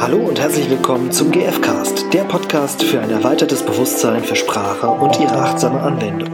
Hallo 0.00 0.16
und 0.28 0.40
herzlich 0.40 0.68
willkommen 0.70 1.12
zum 1.12 1.30
GFcast, 1.30 2.12
der 2.12 2.24
Podcast 2.24 2.82
für 2.82 3.00
ein 3.00 3.10
erweitertes 3.10 3.62
Bewusstsein 3.62 4.24
für 4.24 4.34
Sprache 4.36 4.88
und 4.88 5.18
ihre 5.20 5.36
achtsame 5.36 5.80
Anwendung. 5.80 6.28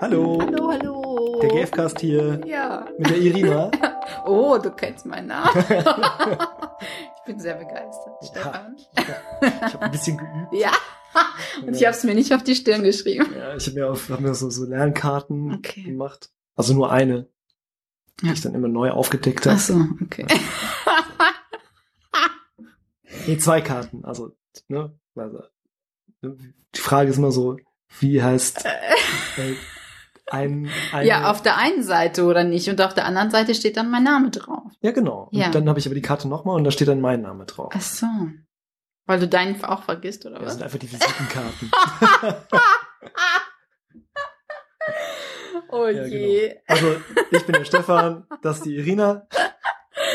Hallo, 0.00 0.38
Hallo, 0.40 0.70
hallo. 0.72 1.38
der 1.42 1.48
GFcast 1.50 2.00
hier 2.00 2.40
Ja. 2.44 2.84
mit 2.98 3.10
der 3.10 3.18
Irina. 3.18 3.70
Oh, 4.28 4.58
du 4.58 4.70
kennst 4.72 5.06
meinen 5.06 5.28
Namen. 5.28 5.52
ich 7.26 7.32
bin 7.32 7.40
sehr 7.40 7.54
begeistert, 7.56 8.14
Stefan. 8.24 8.76
Ich 8.76 9.08
habe 9.74 9.82
ein 9.82 9.90
bisschen 9.90 10.16
geübt. 10.16 10.52
Ja. 10.52 10.70
Und 11.66 11.74
ich 11.74 11.84
habe 11.86 11.96
es 11.96 12.04
mir 12.04 12.14
nicht 12.14 12.32
auf 12.34 12.42
die 12.44 12.54
Stirn 12.54 12.82
geschrieben. 12.82 13.26
Ja, 13.34 13.56
ich 13.56 13.66
habe 13.66 13.78
mir, 13.80 13.90
auf, 13.90 14.10
hab 14.10 14.20
mir 14.20 14.34
so, 14.34 14.50
so 14.50 14.64
Lernkarten 14.66 15.54
Okay. 15.54 15.82
gemacht. 15.82 16.30
Also 16.54 16.74
nur 16.74 16.92
eine, 16.92 17.26
die 18.20 18.26
Ja. 18.26 18.32
ich 18.34 18.42
dann 18.42 18.54
immer 18.54 18.68
neu 18.68 18.90
aufgedeckt 18.90 19.46
Ach 19.46 19.52
habe. 19.52 19.60
so, 19.60 19.86
okay. 20.04 20.26
Nee, 23.26 23.38
zwei 23.38 23.60
Karten. 23.60 24.04
Also, 24.04 24.36
ne? 24.68 24.96
Also, 25.14 25.42
die 26.22 26.80
Frage 26.80 27.10
ist 27.10 27.16
immer 27.16 27.32
so, 27.32 27.56
wie 28.00 28.22
heißt 28.22 28.64
äh, 29.38 29.54
ein, 30.30 30.68
ein 30.92 31.06
Ja, 31.06 31.30
auf 31.30 31.42
der 31.42 31.56
einen 31.56 31.82
Seite 31.82 32.24
oder 32.24 32.44
nicht. 32.44 32.68
Und 32.68 32.80
auf 32.80 32.94
der 32.94 33.04
anderen 33.06 33.30
Seite 33.30 33.54
steht 33.54 33.76
dann 33.76 33.90
mein 33.90 34.02
Name 34.04 34.30
drauf. 34.30 34.72
Ja, 34.80 34.90
genau. 34.92 35.28
Und 35.32 35.38
Ja. 35.38 35.50
dann 35.50 35.68
habe 35.68 35.78
ich 35.78 35.86
aber 35.86 35.94
die 35.94 36.02
Karte 36.02 36.28
nochmal 36.28 36.56
und 36.56 36.64
da 36.64 36.70
steht 36.70 36.88
dann 36.88 37.00
mein 37.00 37.22
Name 37.22 37.44
drauf. 37.46 37.72
Ach 37.74 37.80
so. 37.80 38.06
Weil 39.06 39.20
du 39.20 39.28
deinen 39.28 39.62
auch 39.64 39.84
vergisst, 39.84 40.26
oder 40.26 40.36
Das 40.36 40.46
was? 40.46 40.52
sind 40.54 40.62
einfach 40.64 40.78
die 40.78 40.90
Visitenkarten. 40.90 41.70
Oh 45.70 45.86
Ja, 45.86 46.04
je. 46.06 46.48
genau. 46.48 46.60
Also, 46.68 46.96
ich 47.30 47.44
bin 47.44 47.54
der 47.54 47.64
Stefan, 47.64 48.26
das 48.42 48.58
ist 48.58 48.66
die 48.66 48.76
Irina. 48.76 49.26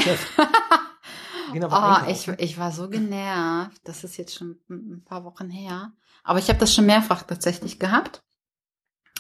war 1.53 2.07
oh, 2.07 2.11
ich, 2.11 2.29
ich 2.39 2.59
war 2.59 2.71
so 2.71 2.89
genervt. 2.89 3.81
Das 3.85 4.05
ist 4.05 4.17
jetzt 4.17 4.37
schon 4.37 4.57
ein 4.71 5.03
paar 5.05 5.25
Wochen 5.25 5.51
her. 5.51 5.93
Aber 6.23 6.39
ich 6.39 6.49
habe 6.49 6.59
das 6.59 6.73
schon 6.73 6.87
mehrfach 6.87 7.25
tatsächlich 7.25 7.79
gehabt. 7.79 8.23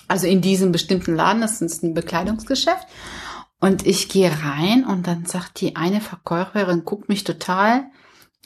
Also 0.07 0.27
in 0.27 0.41
diesem 0.41 0.73
bestimmten 0.73 1.15
Laden, 1.15 1.41
das 1.41 1.61
ist 1.61 1.83
ein 1.83 1.95
Bekleidungsgeschäft. 1.95 2.87
Und 3.61 3.87
ich 3.87 4.09
gehe 4.09 4.31
rein 4.43 4.85
und 4.85 5.07
dann 5.07 5.27
sagt 5.27 5.61
die 5.61 5.77
eine 5.77 6.01
Verkäuferin, 6.01 6.85
guckt 6.85 7.09
mich 7.09 7.25
total, 7.25 7.91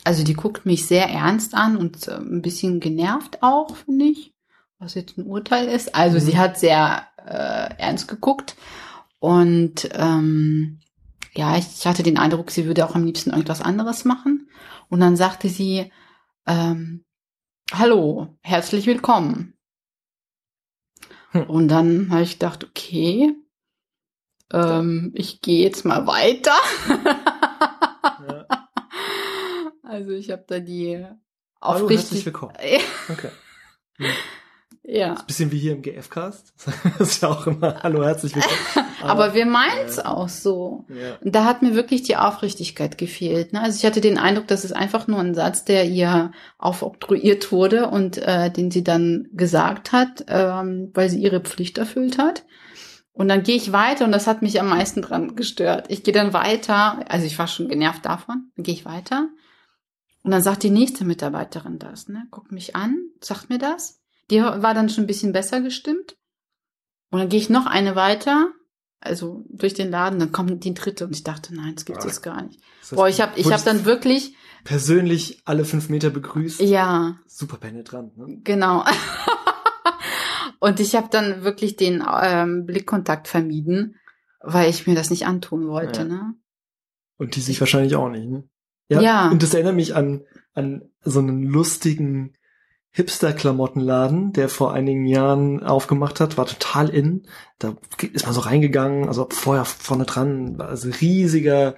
also 0.02 0.24
die 0.24 0.34
guckt 0.34 0.66
mich 0.66 0.86
sehr 0.86 1.08
ernst 1.08 1.54
an 1.54 1.76
und 1.76 2.08
äh, 2.08 2.16
ein 2.16 2.42
bisschen 2.42 2.80
genervt 2.80 3.42
auch, 3.42 3.76
finde 3.76 4.06
ich, 4.06 4.34
was 4.78 4.94
jetzt 4.94 5.16
ein 5.16 5.26
Urteil 5.26 5.68
ist. 5.68 5.94
Also 5.94 6.16
Mhm. 6.16 6.20
sie 6.20 6.38
hat 6.38 6.58
sehr 6.58 7.06
äh, 7.24 7.74
ernst 7.78 8.08
geguckt 8.08 8.56
und 9.20 9.88
ähm, 9.92 10.80
ja, 11.34 11.56
ich 11.56 11.86
hatte 11.86 12.02
den 12.02 12.18
Eindruck, 12.18 12.50
sie 12.50 12.66
würde 12.66 12.84
auch 12.84 12.94
am 12.94 13.04
liebsten 13.04 13.30
irgendwas 13.30 13.60
anderes 13.62 14.04
machen. 14.04 14.48
Und 14.88 15.00
dann 15.00 15.16
sagte 15.16 15.48
sie, 15.48 15.90
ähm, 16.46 17.04
hallo, 17.72 18.36
herzlich 18.42 18.86
willkommen. 18.86 19.54
Hm. 21.30 21.44
Und 21.44 21.68
dann 21.68 22.10
habe 22.10 22.22
ich 22.22 22.32
gedacht, 22.32 22.64
okay, 22.64 23.34
ähm, 24.54 25.12
ich 25.14 25.40
gehe 25.40 25.62
jetzt 25.62 25.84
mal 25.84 26.06
weiter. 26.06 26.56
Ja. 28.28 28.46
Also 29.82 30.10
ich 30.12 30.30
habe 30.30 30.44
da 30.46 30.60
die 30.60 31.04
Hallo, 31.60 31.88
herzlich 31.88 31.98
aufrichtig. 32.00 32.26
willkommen. 32.26 32.54
Okay. 33.10 33.30
ja, 34.82 35.14
Bisschen 35.26 35.52
wie 35.52 35.58
hier 35.58 35.72
im 35.72 35.82
GF-Cast. 35.82 36.52
Das 36.98 37.08
ist 37.08 37.22
ja 37.22 37.28
auch 37.30 37.46
immer 37.46 37.82
Hallo, 37.82 38.02
herzlich 38.04 38.34
willkommen. 38.34 38.88
aber 39.02 39.34
wir 39.34 39.46
meinen 39.46 39.86
es 39.86 39.98
äh, 39.98 40.02
auch 40.02 40.28
so. 40.28 40.84
Ja. 40.88 41.16
Und 41.22 41.34
da 41.34 41.44
hat 41.44 41.62
mir 41.62 41.74
wirklich 41.74 42.02
die 42.02 42.16
Aufrichtigkeit 42.16 42.98
gefehlt. 42.98 43.52
Ne? 43.52 43.60
Also 43.60 43.78
ich 43.78 43.86
hatte 43.86 44.00
den 44.00 44.18
Eindruck, 44.18 44.48
das 44.48 44.64
ist 44.64 44.72
einfach 44.72 45.06
nur 45.06 45.20
ein 45.20 45.34
Satz, 45.34 45.64
der 45.64 45.86
ihr 45.86 46.32
aufoktroyiert 46.58 47.52
wurde 47.52 47.88
und 47.88 48.18
äh, 48.18 48.50
den 48.50 48.70
sie 48.70 48.82
dann 48.82 49.28
gesagt 49.32 49.92
hat, 49.92 50.24
ähm, 50.28 50.90
weil 50.94 51.08
sie 51.08 51.20
ihre 51.22 51.40
Pflicht 51.40 51.78
erfüllt 51.78 52.18
hat. 52.18 52.44
Und 53.16 53.28
dann 53.28 53.44
gehe 53.44 53.54
ich 53.56 53.70
weiter 53.72 54.04
und 54.04 54.12
das 54.12 54.26
hat 54.26 54.42
mich 54.42 54.60
am 54.60 54.68
meisten 54.68 55.00
dran 55.00 55.36
gestört. 55.36 55.86
Ich 55.88 56.02
gehe 56.02 56.12
dann 56.12 56.32
weiter, 56.32 57.08
also 57.10 57.24
ich 57.24 57.38
war 57.38 57.46
schon 57.46 57.68
genervt 57.68 58.04
davon, 58.04 58.50
dann 58.56 58.64
gehe 58.64 58.74
ich 58.74 58.84
weiter. 58.84 59.28
Und 60.24 60.32
dann 60.32 60.42
sagt 60.42 60.62
die 60.64 60.70
nächste 60.70 61.04
Mitarbeiterin 61.04 61.78
das, 61.78 62.08
ne? 62.08 62.26
Guckt 62.32 62.50
mich 62.50 62.74
an, 62.74 62.96
sagt 63.20 63.50
mir 63.50 63.58
das. 63.58 64.00
Die 64.30 64.40
war 64.40 64.74
dann 64.74 64.88
schon 64.88 65.04
ein 65.04 65.06
bisschen 65.06 65.32
besser 65.32 65.60
gestimmt. 65.60 66.16
Und 67.10 67.20
dann 67.20 67.28
gehe 67.28 67.38
ich 67.38 67.50
noch 67.50 67.66
eine 67.66 67.94
weiter, 67.94 68.48
also 69.00 69.44
durch 69.48 69.74
den 69.74 69.90
Laden, 69.90 70.18
dann 70.18 70.32
kommt 70.32 70.64
die 70.64 70.74
dritte 70.74 71.06
und 71.06 71.14
ich 71.14 71.22
dachte, 71.22 71.54
nein, 71.54 71.74
das 71.76 71.84
gibt's 71.84 72.04
Ah. 72.04 72.08
jetzt 72.08 72.22
gar 72.22 72.42
nicht. 72.42 72.58
Boah, 72.90 73.06
ich 73.08 73.20
habe 73.20 73.38
ich 73.38 73.52
hab 73.52 73.62
dann 73.64 73.84
wirklich, 73.84 74.34
persönlich 74.64 75.40
alle 75.44 75.64
fünf 75.64 75.88
Meter 75.88 76.10
begrüßt. 76.10 76.60
ja, 76.62 77.18
Super 77.28 77.58
penetrant, 77.58 78.16
ne? 78.16 78.40
genau. 78.42 78.84
und 80.64 80.80
ich 80.80 80.94
habe 80.94 81.08
dann 81.10 81.44
wirklich 81.44 81.76
den 81.76 82.02
ähm, 82.22 82.64
Blickkontakt 82.64 83.28
vermieden, 83.28 83.96
weil 84.40 84.70
ich 84.70 84.86
mir 84.86 84.94
das 84.94 85.10
nicht 85.10 85.26
antun 85.26 85.68
wollte, 85.68 86.00
Ja. 86.00 86.06
ne? 86.06 86.34
Und 87.18 87.36
die 87.36 87.40
sich 87.40 87.60
wahrscheinlich 87.60 87.94
auch 87.96 88.08
nicht, 88.08 88.28
ne? 88.28 88.48
Ja. 88.88 89.30
Und 89.30 89.42
das 89.42 89.54
erinnert 89.54 89.76
mich 89.76 89.94
an, 89.94 90.22
an 90.54 90.82
so 91.02 91.20
einen 91.20 91.42
lustigen 91.42 92.32
Hipster-Klamottenladen, 92.92 94.32
der 94.32 94.48
vor 94.48 94.72
einigen 94.72 95.04
Jahren 95.04 95.62
aufgemacht 95.62 96.20
hat, 96.20 96.38
war 96.38 96.46
total 96.46 96.88
in. 96.88 97.26
Da 97.58 97.76
ist 98.12 98.24
man 98.24 98.34
so 98.34 98.40
reingegangen, 98.40 99.06
also 99.08 99.28
vorher 99.30 99.64
vorne 99.64 100.04
dran, 100.04 100.58
war 100.58 100.68
also 100.68 100.88
riesiger 101.00 101.76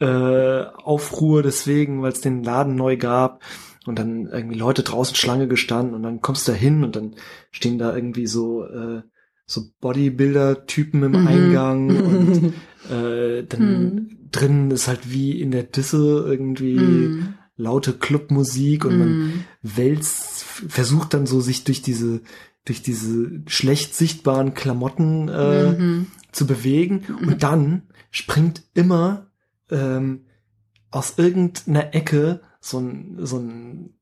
äh, 0.00 0.62
Aufruhr 0.62 1.42
deswegen, 1.42 2.02
weil 2.02 2.12
es 2.12 2.20
den 2.20 2.42
Laden 2.42 2.76
neu 2.76 2.96
gab 2.96 3.42
und 3.86 3.98
dann 3.98 4.26
irgendwie 4.26 4.58
Leute 4.58 4.82
draußen 4.82 5.16
Schlange 5.16 5.48
gestanden 5.48 5.94
und 5.94 6.02
dann 6.02 6.20
kommst 6.20 6.48
du 6.48 6.52
da 6.52 6.58
hin 6.58 6.84
und 6.84 6.96
dann 6.96 7.14
stehen 7.50 7.78
da 7.78 7.94
irgendwie 7.94 8.26
so 8.26 8.64
äh, 8.64 9.02
so 9.46 9.62
Bodybuilder-Typen 9.80 11.02
im 11.02 11.12
Mhm. 11.12 11.26
Eingang 11.26 11.88
und 12.06 12.54
äh, 12.90 13.42
dann 13.44 13.60
Hm. 13.60 14.08
drin 14.30 14.70
ist 14.70 14.88
halt 14.88 15.10
wie 15.12 15.40
in 15.40 15.50
der 15.50 15.64
Disse 15.64 16.24
irgendwie 16.26 16.76
Mm, 16.78 17.34
laute 17.56 17.92
Clubmusik 17.92 18.84
und 18.84 18.98
man 18.98 19.08
mm, 19.18 19.44
wälzt, 19.62 20.42
versucht 20.44 21.14
dann 21.14 21.26
so 21.26 21.40
sich 21.40 21.64
durch 21.64 21.82
diese 21.82 22.20
durch 22.64 22.80
diese 22.82 23.42
schlecht 23.46 23.94
sichtbaren 23.94 24.54
Klamotten 24.54 25.28
äh, 25.28 25.72
mhm. 25.72 26.06
zu 26.32 26.46
bewegen 26.46 27.02
Mhm. 27.06 27.28
und 27.28 27.42
dann 27.42 27.82
springt 28.10 28.62
immer 28.72 29.26
ähm, 29.70 30.24
aus 30.90 31.14
irgendeiner 31.18 31.94
Ecke 31.94 32.40
so 32.64 32.78
ein 32.78 33.16
so 33.26 33.38
ein 33.38 33.94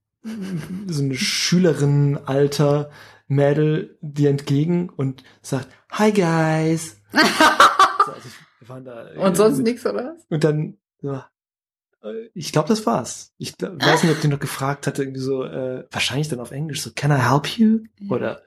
so 0.86 1.02
eine 1.02 1.14
Schülerin 1.16 2.16
alter 2.26 2.90
Mädel 3.26 3.98
dir 4.00 4.30
entgegen 4.30 4.88
und 4.88 5.24
sagt 5.42 5.68
Hi 5.90 6.12
guys 6.12 7.00
so, 7.12 7.18
also 8.12 8.28
wir 8.60 8.68
waren 8.68 8.84
da 8.84 9.08
Und 9.16 9.36
sonst 9.36 9.58
mit- 9.58 9.66
nichts, 9.66 9.84
oder 9.84 10.14
was? 10.14 10.24
und 10.28 10.44
dann, 10.44 10.78
ja, 11.02 11.28
äh, 12.04 12.28
ich 12.34 12.52
glaube, 12.52 12.68
das 12.68 12.86
war's. 12.86 13.32
Ich 13.38 13.54
weiß 13.60 14.04
nicht, 14.04 14.12
ob 14.12 14.20
die 14.20 14.28
noch 14.28 14.38
gefragt 14.38 14.86
hatte, 14.86 15.02
irgendwie 15.02 15.20
so, 15.20 15.42
äh, 15.44 15.84
wahrscheinlich 15.90 16.28
dann 16.28 16.38
auf 16.40 16.52
Englisch, 16.52 16.82
so, 16.82 16.90
can 16.94 17.10
I 17.10 17.16
help 17.20 17.46
you? 17.58 17.80
Oder. 18.08 18.42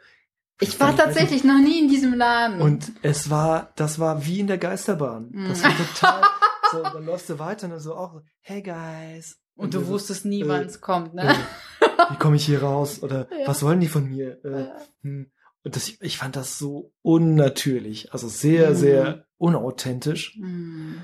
Ich 0.62 0.80
war 0.80 0.96
tatsächlich 0.96 1.44
noch 1.44 1.60
nie 1.60 1.82
in 1.82 1.90
diesem 1.90 2.14
Laden. 2.14 2.62
Und 2.62 2.94
es 3.02 3.30
war, 3.30 3.74
das 3.76 4.00
war 4.00 4.26
wie 4.26 4.40
in 4.40 4.48
der 4.48 4.58
Geisterbahn. 4.58 5.32
Das 5.50 5.62
war 5.62 5.74
total, 5.76 6.22
so, 6.72 6.82
dann 6.84 7.06
läufst 7.06 7.30
du 7.30 7.38
weiter 7.38 7.66
und 7.66 7.72
dann 7.72 7.80
so 7.82 7.96
auch, 7.96 8.22
hey 8.40 8.62
guys. 8.64 9.38
Und 9.56 9.74
du 9.74 9.80
wir 9.80 9.86
so, 9.86 9.92
wusstest 9.94 10.26
nie, 10.26 10.42
äh, 10.44 10.48
wann 10.48 10.66
es 10.66 10.82
kommt, 10.82 11.14
ne? 11.14 11.24
äh, 11.30 11.86
wie 12.12 12.18
komme 12.18 12.36
ich 12.36 12.46
hier 12.46 12.62
raus? 12.64 13.02
Oder 13.04 13.28
Ja. 13.40 13.48
was 13.48 13.64
wollen 13.64 13.80
die 13.80 13.88
von 13.88 14.10
mir? 14.10 14.38
Äh, 14.44 14.50
Ja. 14.66 14.76
hm. 15.02 15.32
Und 15.64 15.76
das, 15.76 15.92
ich 16.00 16.18
fand 16.20 16.36
das 16.36 16.60
so 16.60 16.92
unnatürlich, 17.02 18.14
also 18.14 18.28
sehr, 18.28 18.72
Mhm. 18.72 18.76
sehr 18.76 19.26
unauthentisch. 19.38 20.36
Hm. 20.36 20.98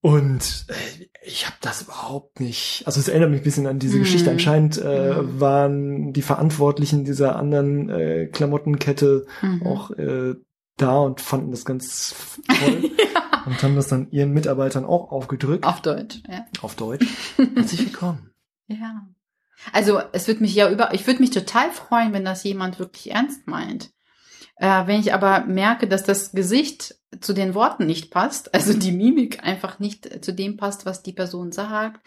Und 0.00 0.66
äh, 0.68 1.06
ich 1.24 1.46
habe 1.46 1.56
das 1.62 1.82
überhaupt 1.82 2.38
nicht. 2.38 2.82
Also 2.86 3.00
es 3.00 3.08
erinnert 3.08 3.30
mich 3.30 3.40
ein 3.40 3.44
bisschen 3.44 3.66
an 3.66 3.78
diese 3.78 3.96
Mhm. 3.96 4.00
Geschichte. 4.02 4.30
Anscheinend 4.30 4.78
äh, 4.78 5.14
Mhm. 5.22 5.40
waren 5.40 6.12
die 6.12 6.22
Verantwortlichen 6.22 7.04
dieser 7.04 7.36
anderen 7.36 7.88
äh, 7.88 8.26
Klamottenkette 8.26 9.26
Mhm. 9.42 9.66
auch 9.66 9.90
äh, 9.92 10.34
da 10.76 10.98
und 10.98 11.20
fanden 11.20 11.50
das 11.52 11.64
ganz 11.64 12.14
toll 12.48 12.90
und 13.46 13.62
haben 13.62 13.76
das 13.76 13.88
dann 13.88 14.10
ihren 14.10 14.32
Mitarbeitern 14.32 14.84
auch 14.84 15.10
aufgedrückt 15.10 15.64
Auf 15.64 15.82
Deutsch, 15.82 16.22
ja. 16.28 16.44
auf 16.62 16.74
Deutsch. 16.74 17.06
Herzlich 17.36 17.86
willkommen. 17.86 18.30
Ja. 18.66 19.06
Also 19.74 20.00
es 20.12 20.26
wird 20.26 20.40
mich 20.40 20.54
ja 20.54 20.70
über, 20.70 20.94
ich 20.94 21.06
würde 21.06 21.20
mich 21.20 21.30
total 21.30 21.70
freuen, 21.70 22.14
wenn 22.14 22.24
das 22.24 22.42
jemand 22.44 22.78
wirklich 22.78 23.10
ernst 23.10 23.46
meint. 23.46 23.90
Äh, 24.56 24.86
wenn 24.86 25.00
ich 25.00 25.12
aber 25.12 25.44
merke, 25.44 25.86
dass 25.86 26.02
das 26.02 26.32
Gesicht 26.32 26.94
zu 27.20 27.34
den 27.34 27.54
Worten 27.54 27.84
nicht 27.84 28.10
passt, 28.10 28.54
also 28.54 28.72
die 28.72 28.90
Mimik 28.90 29.44
einfach 29.44 29.80
nicht 29.80 30.24
zu 30.24 30.32
dem 30.32 30.56
passt, 30.56 30.86
was 30.86 31.02
die 31.02 31.12
Person 31.12 31.52
sagt, 31.52 32.04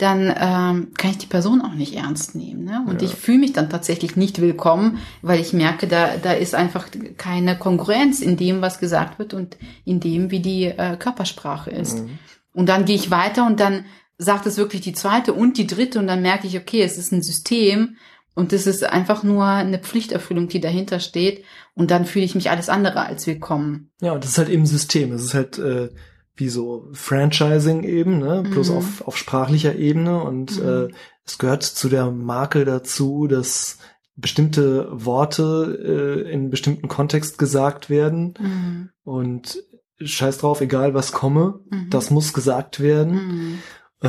dann 0.00 0.28
ähm, 0.28 0.92
kann 0.96 1.10
ich 1.10 1.18
die 1.18 1.26
Person 1.26 1.60
auch 1.60 1.74
nicht 1.74 1.94
ernst 1.94 2.34
nehmen. 2.34 2.64
Ne? 2.64 2.84
Und 2.86 3.02
Ja. 3.02 3.08
ich 3.08 3.14
fühle 3.14 3.38
mich 3.38 3.52
dann 3.52 3.68
tatsächlich 3.68 4.16
nicht 4.16 4.40
willkommen, 4.40 4.98
weil 5.20 5.40
ich 5.40 5.52
merke, 5.52 5.86
da, 5.86 6.16
da 6.16 6.32
ist 6.32 6.54
einfach 6.54 6.88
keine 7.18 7.58
Kongruenz 7.58 8.20
in 8.20 8.36
dem, 8.36 8.62
was 8.62 8.78
gesagt 8.78 9.18
wird 9.18 9.34
und 9.34 9.58
in 9.84 10.00
dem, 10.00 10.30
wie 10.30 10.40
die 10.40 10.64
äh, 10.64 10.96
Körpersprache 10.96 11.70
ist. 11.70 11.98
Mhm. 11.98 12.18
Und 12.54 12.68
dann 12.68 12.86
gehe 12.86 12.96
ich 12.96 13.10
weiter 13.10 13.46
und 13.46 13.60
dann 13.60 13.84
sagt 14.16 14.46
es 14.46 14.56
wirklich 14.56 14.80
die 14.80 14.92
zweite 14.94 15.34
und 15.34 15.58
die 15.58 15.66
dritte 15.66 15.98
und 15.98 16.06
dann 16.06 16.22
merke 16.22 16.46
ich, 16.46 16.56
okay, 16.56 16.82
es 16.82 16.96
ist 16.96 17.12
ein 17.12 17.22
System 17.22 17.96
und 18.34 18.52
es 18.52 18.66
ist 18.66 18.84
einfach 18.84 19.22
nur 19.22 19.44
eine 19.44 19.78
Pflichterfüllung, 19.78 20.48
die 20.48 20.60
dahinter 20.60 21.00
steht 21.00 21.44
und 21.74 21.90
dann 21.90 22.06
fühle 22.06 22.24
ich 22.24 22.34
mich 22.34 22.50
alles 22.50 22.68
andere 22.68 23.04
als 23.06 23.26
willkommen. 23.26 23.90
Ja, 24.00 24.12
und 24.12 24.24
das 24.24 24.32
ist 24.32 24.38
halt 24.38 24.48
eben 24.48 24.66
System. 24.66 25.12
Es 25.12 25.22
ist 25.24 25.34
halt 25.34 25.58
äh, 25.58 25.88
wie 26.36 26.48
so 26.48 26.88
Franchising 26.92 27.82
eben, 27.84 28.18
ne? 28.18 28.42
Bloß 28.50 28.70
Mhm. 28.70 28.76
auf, 28.76 29.06
auf 29.06 29.16
sprachlicher 29.16 29.74
Ebene. 29.76 30.22
Und 30.22 30.60
Mhm. 30.60 30.68
äh, 30.68 30.88
es 31.24 31.38
gehört 31.38 31.62
zu 31.62 31.88
der 31.88 32.10
Marke 32.10 32.64
dazu, 32.64 33.26
dass 33.26 33.78
bestimmte 34.16 34.88
Worte 34.92 36.24
äh, 36.26 36.30
in 36.32 36.50
bestimmten 36.50 36.88
Kontext 36.88 37.38
gesagt 37.38 37.90
werden. 37.90 38.34
Mhm. 38.38 38.90
Und 39.04 39.62
scheiß 40.02 40.38
drauf, 40.38 40.60
egal 40.60 40.94
was 40.94 41.12
komme, 41.12 41.60
Mhm. 41.70 41.90
das 41.90 42.10
muss 42.10 42.32
gesagt 42.32 42.80
werden, 42.80 43.12
Mhm. 43.12 43.58
äh, 44.02 44.08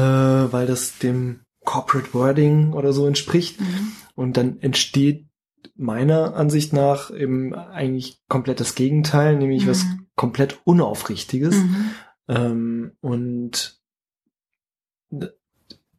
weil 0.51 0.67
das 0.67 0.99
dem 0.99 1.41
Corporate 1.63 2.13
Wording 2.13 2.73
oder 2.73 2.91
so 2.93 3.05
entspricht. 3.07 3.59
Mhm. 3.59 3.91
Und 4.15 4.37
dann 4.37 4.59
entsteht 4.59 5.27
meiner 5.75 6.35
Ansicht 6.35 6.73
nach 6.73 7.11
eben 7.13 7.53
eigentlich 7.53 8.19
komplett 8.27 8.59
das 8.59 8.75
Gegenteil, 8.75 9.37
nämlich 9.37 9.67
was 9.67 9.85
komplett 10.15 10.59
Unaufrichtiges. 10.63 11.55
Mhm. 11.55 11.91
Ähm, 12.31 12.93
und 13.01 13.81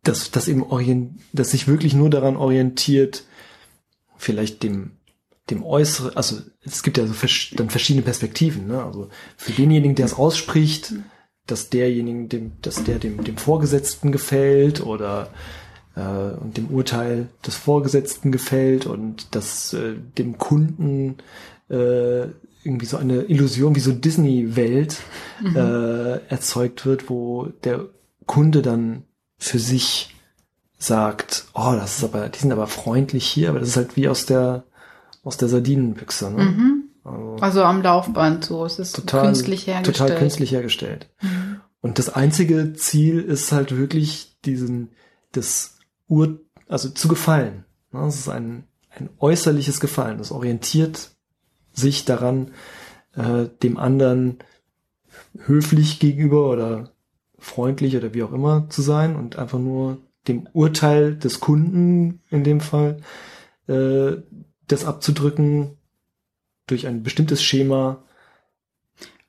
das, 0.02 0.30
das 0.30 0.48
eben 0.48 0.62
orient, 0.62 1.20
das 1.32 1.50
sich 1.50 1.68
wirklich 1.68 1.94
nur 1.94 2.08
daran 2.08 2.36
orientiert, 2.36 3.24
vielleicht 4.16 4.62
dem, 4.62 4.92
dem 5.50 5.62
Äußeren, 5.62 6.16
also 6.16 6.40
es 6.62 6.82
gibt 6.82 6.96
ja 6.96 7.06
so 7.06 7.12
vers 7.12 7.50
dann 7.54 7.68
verschiedene 7.68 8.02
Perspektiven, 8.02 8.66
ne? 8.66 8.82
Also 8.82 9.10
für 9.36 9.52
denjenigen, 9.52 9.94
der 9.94 10.06
es 10.06 10.14
ausspricht, 10.14 10.94
dass 11.46 11.68
derjenigen, 11.68 12.28
dem, 12.28 12.52
dass 12.62 12.82
der 12.84 12.98
dem, 12.98 13.22
dem 13.24 13.36
Vorgesetzten 13.36 14.10
gefällt 14.10 14.80
oder 14.80 15.30
äh, 15.96 16.00
und 16.00 16.56
dem 16.56 16.68
Urteil 16.68 17.28
des 17.44 17.56
Vorgesetzten 17.56 18.32
gefällt 18.32 18.86
und 18.86 19.34
dass 19.34 19.74
äh, 19.74 19.96
dem 20.16 20.38
Kunden 20.38 21.18
äh, 21.68 22.28
irgendwie 22.64 22.86
so 22.86 22.96
eine 22.96 23.22
Illusion 23.22 23.74
wie 23.74 23.80
so 23.80 23.92
Disney-Welt 23.92 24.98
Mhm. 25.40 25.56
äh, 25.56 26.16
erzeugt 26.28 26.86
wird, 26.86 27.10
wo 27.10 27.46
der 27.64 27.86
Kunde 28.26 28.62
dann 28.62 29.02
für 29.38 29.58
sich 29.58 30.14
sagt, 30.78 31.46
oh, 31.54 31.72
das 31.74 31.98
ist 31.98 32.04
aber, 32.04 32.28
die 32.28 32.38
sind 32.38 32.52
aber 32.52 32.66
freundlich 32.66 33.26
hier, 33.26 33.50
aber 33.50 33.58
das 33.60 33.68
ist 33.68 33.76
halt 33.76 33.96
wie 33.96 34.08
aus 34.08 34.26
der 34.26 34.64
aus 35.24 35.36
der 35.36 35.48
Sardinenbüchse, 35.48 36.30
ne? 36.32 36.42
Mhm. 36.44 36.82
Also, 37.04 37.36
Also 37.40 37.64
am 37.64 37.80
Laufband 37.82 38.44
so, 38.44 38.64
es 38.64 38.78
ist 38.80 38.96
total 38.96 39.26
künstlich 39.26 39.66
hergestellt. 39.68 39.96
total 39.96 40.18
künstlich 40.18 40.50
hergestellt. 40.52 41.08
Mhm. 41.20 41.60
Und 41.80 41.98
das 42.00 42.08
einzige 42.08 42.72
Ziel 42.74 43.20
ist 43.20 43.52
halt 43.52 43.76
wirklich 43.76 44.36
diesen, 44.44 44.88
das 45.32 45.78
Ur, 46.08 46.40
also 46.68 46.88
zu 46.88 47.06
gefallen. 47.08 47.64
Ne, 47.92 48.00
Das 48.00 48.16
ist 48.16 48.28
ein, 48.28 48.64
ein 48.90 49.10
äußerliches 49.20 49.78
Gefallen. 49.78 50.18
Das 50.18 50.32
orientiert 50.32 51.11
sich 51.72 52.04
daran, 52.04 52.50
äh, 53.16 53.46
dem 53.62 53.76
anderen 53.76 54.38
höflich 55.46 55.98
gegenüber 55.98 56.50
oder 56.50 56.90
freundlich 57.38 57.96
oder 57.96 58.14
wie 58.14 58.22
auch 58.22 58.32
immer 58.32 58.68
zu 58.70 58.82
sein 58.82 59.16
und 59.16 59.36
einfach 59.36 59.58
nur 59.58 59.98
dem 60.28 60.48
Urteil 60.52 61.16
des 61.16 61.40
Kunden 61.40 62.20
in 62.30 62.44
dem 62.44 62.60
Fall 62.60 62.98
äh, 63.66 64.12
das 64.68 64.84
abzudrücken 64.84 65.76
durch 66.66 66.86
ein 66.86 67.02
bestimmtes 67.02 67.42
Schema. 67.42 68.02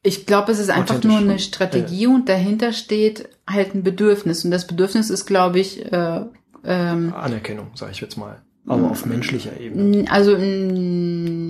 Ich 0.04 0.26
glaube, 0.26 0.52
es 0.52 0.60
ist 0.60 0.70
einfach 0.70 1.02
nur 1.04 1.18
eine 1.18 1.40
Strategie 1.40 2.08
und 2.08 2.30
dahinter 2.30 2.74
steht 2.74 3.30
halt 3.48 3.74
ein 3.74 3.84
Bedürfnis. 3.84 4.46
Und 4.46 4.52
das 4.52 4.68
Bedürfnis 4.68 5.10
ist, 5.10 5.26
glaube 5.26 5.60
ich, 5.60 5.92
äh, 5.92 6.22
ähm, 6.66 7.14
Anerkennung, 7.14 7.72
sage 7.76 7.94
ich 7.94 8.02
jetzt 8.02 8.18
mal. 8.18 8.42
Aber 8.66 8.92
auf 8.92 9.06
menschlicher 9.06 9.60
Ebene. 9.60 10.10
Also 10.10 10.38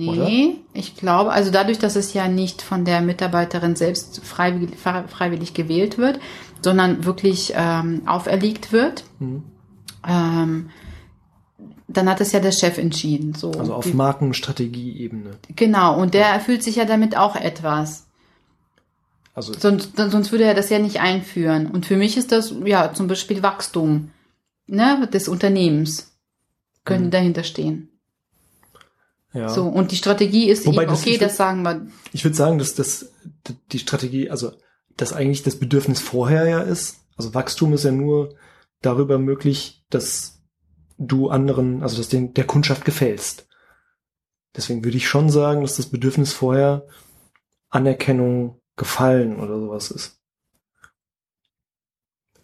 nee, 0.06 0.46
Oder? 0.46 0.56
ich 0.74 0.96
glaube, 0.96 1.32
also 1.32 1.50
dadurch, 1.50 1.78
dass 1.78 1.96
es 1.96 2.12
ja 2.14 2.28
nicht 2.28 2.62
von 2.62 2.84
der 2.84 3.00
Mitarbeiterin 3.00 3.76
selbst 3.76 4.24
freiwillig, 4.24 4.78
freiwillig 4.78 5.54
gewählt 5.54 5.98
wird, 5.98 6.18
sondern 6.62 7.04
wirklich 7.04 7.52
ähm, 7.56 8.02
auferlegt 8.06 8.72
wird, 8.72 9.04
Mhm. 9.18 9.42
ähm, 10.06 10.70
dann 11.86 12.08
hat 12.08 12.20
es 12.20 12.32
ja 12.32 12.40
der 12.40 12.52
Chef 12.52 12.78
entschieden. 12.78 13.34
So 13.34 13.50
Also 13.52 13.74
auf 13.74 13.92
Markenstrategieebene. 13.92 15.32
genau, 15.54 16.00
und 16.00 16.14
der 16.14 16.26
erfüllt 16.26 16.62
sich 16.62 16.76
ja 16.76 16.84
damit 16.86 17.16
auch 17.16 17.36
etwas. 17.36 18.06
Also 19.34 19.52
Sonst, 19.58 19.96
sonst 19.96 20.32
würde 20.32 20.44
er 20.44 20.54
das 20.54 20.70
ja 20.70 20.78
nicht 20.78 21.00
einführen. 21.00 21.66
Und 21.70 21.86
für 21.86 21.96
mich 21.96 22.16
ist 22.16 22.30
das 22.32 22.54
ja 22.64 22.92
zum 22.94 23.08
Beispiel 23.08 23.42
Wachstum 23.42 24.10
ne, 24.66 25.08
des 25.12 25.28
Unternehmens 25.28 26.12
könnte 26.84 27.06
Mhm. 27.06 27.10
dahinter 27.10 27.44
stehen. 27.44 27.88
Ja. 29.34 29.48
So, 29.48 29.66
und 29.66 29.90
die 29.90 29.96
Strategie 29.96 30.48
ist 30.48 30.64
Wobei 30.66 30.82
eben, 30.84 30.92
das- 30.92 31.00
okay, 31.02 31.16
würd- 31.16 31.20
das 31.20 31.36
sagen 31.36 31.62
wir 31.62 31.86
Ich 32.12 32.24
würde 32.24 32.36
sagen, 32.36 32.58
dass 32.58 32.74
das 32.74 33.12
die 33.72 33.78
Strategie, 33.78 34.30
also 34.30 34.52
dass 34.96 35.12
eigentlich 35.12 35.42
das 35.42 35.58
Bedürfnis 35.58 36.00
vorher 36.00 36.48
ja 36.48 36.60
ist. 36.60 37.00
Also 37.16 37.34
Wachstum 37.34 37.72
ist 37.74 37.84
ja 37.84 37.90
nur 37.90 38.36
darüber 38.80 39.18
möglich, 39.18 39.84
dass 39.90 40.40
du 40.98 41.28
anderen, 41.28 41.82
also 41.82 41.96
dass 41.96 42.08
den, 42.08 42.32
der 42.34 42.46
Kundschaft 42.46 42.84
gefällst. 42.84 43.46
Deswegen 44.56 44.84
würde 44.84 44.96
ich 44.96 45.08
schon 45.08 45.30
sagen, 45.30 45.62
dass 45.62 45.76
das 45.76 45.86
Bedürfnis 45.86 46.32
vorher 46.32 46.86
Anerkennung, 47.70 48.60
Gefallen 48.76 49.38
oder 49.40 49.58
sowas 49.58 49.90
ist. 49.90 50.20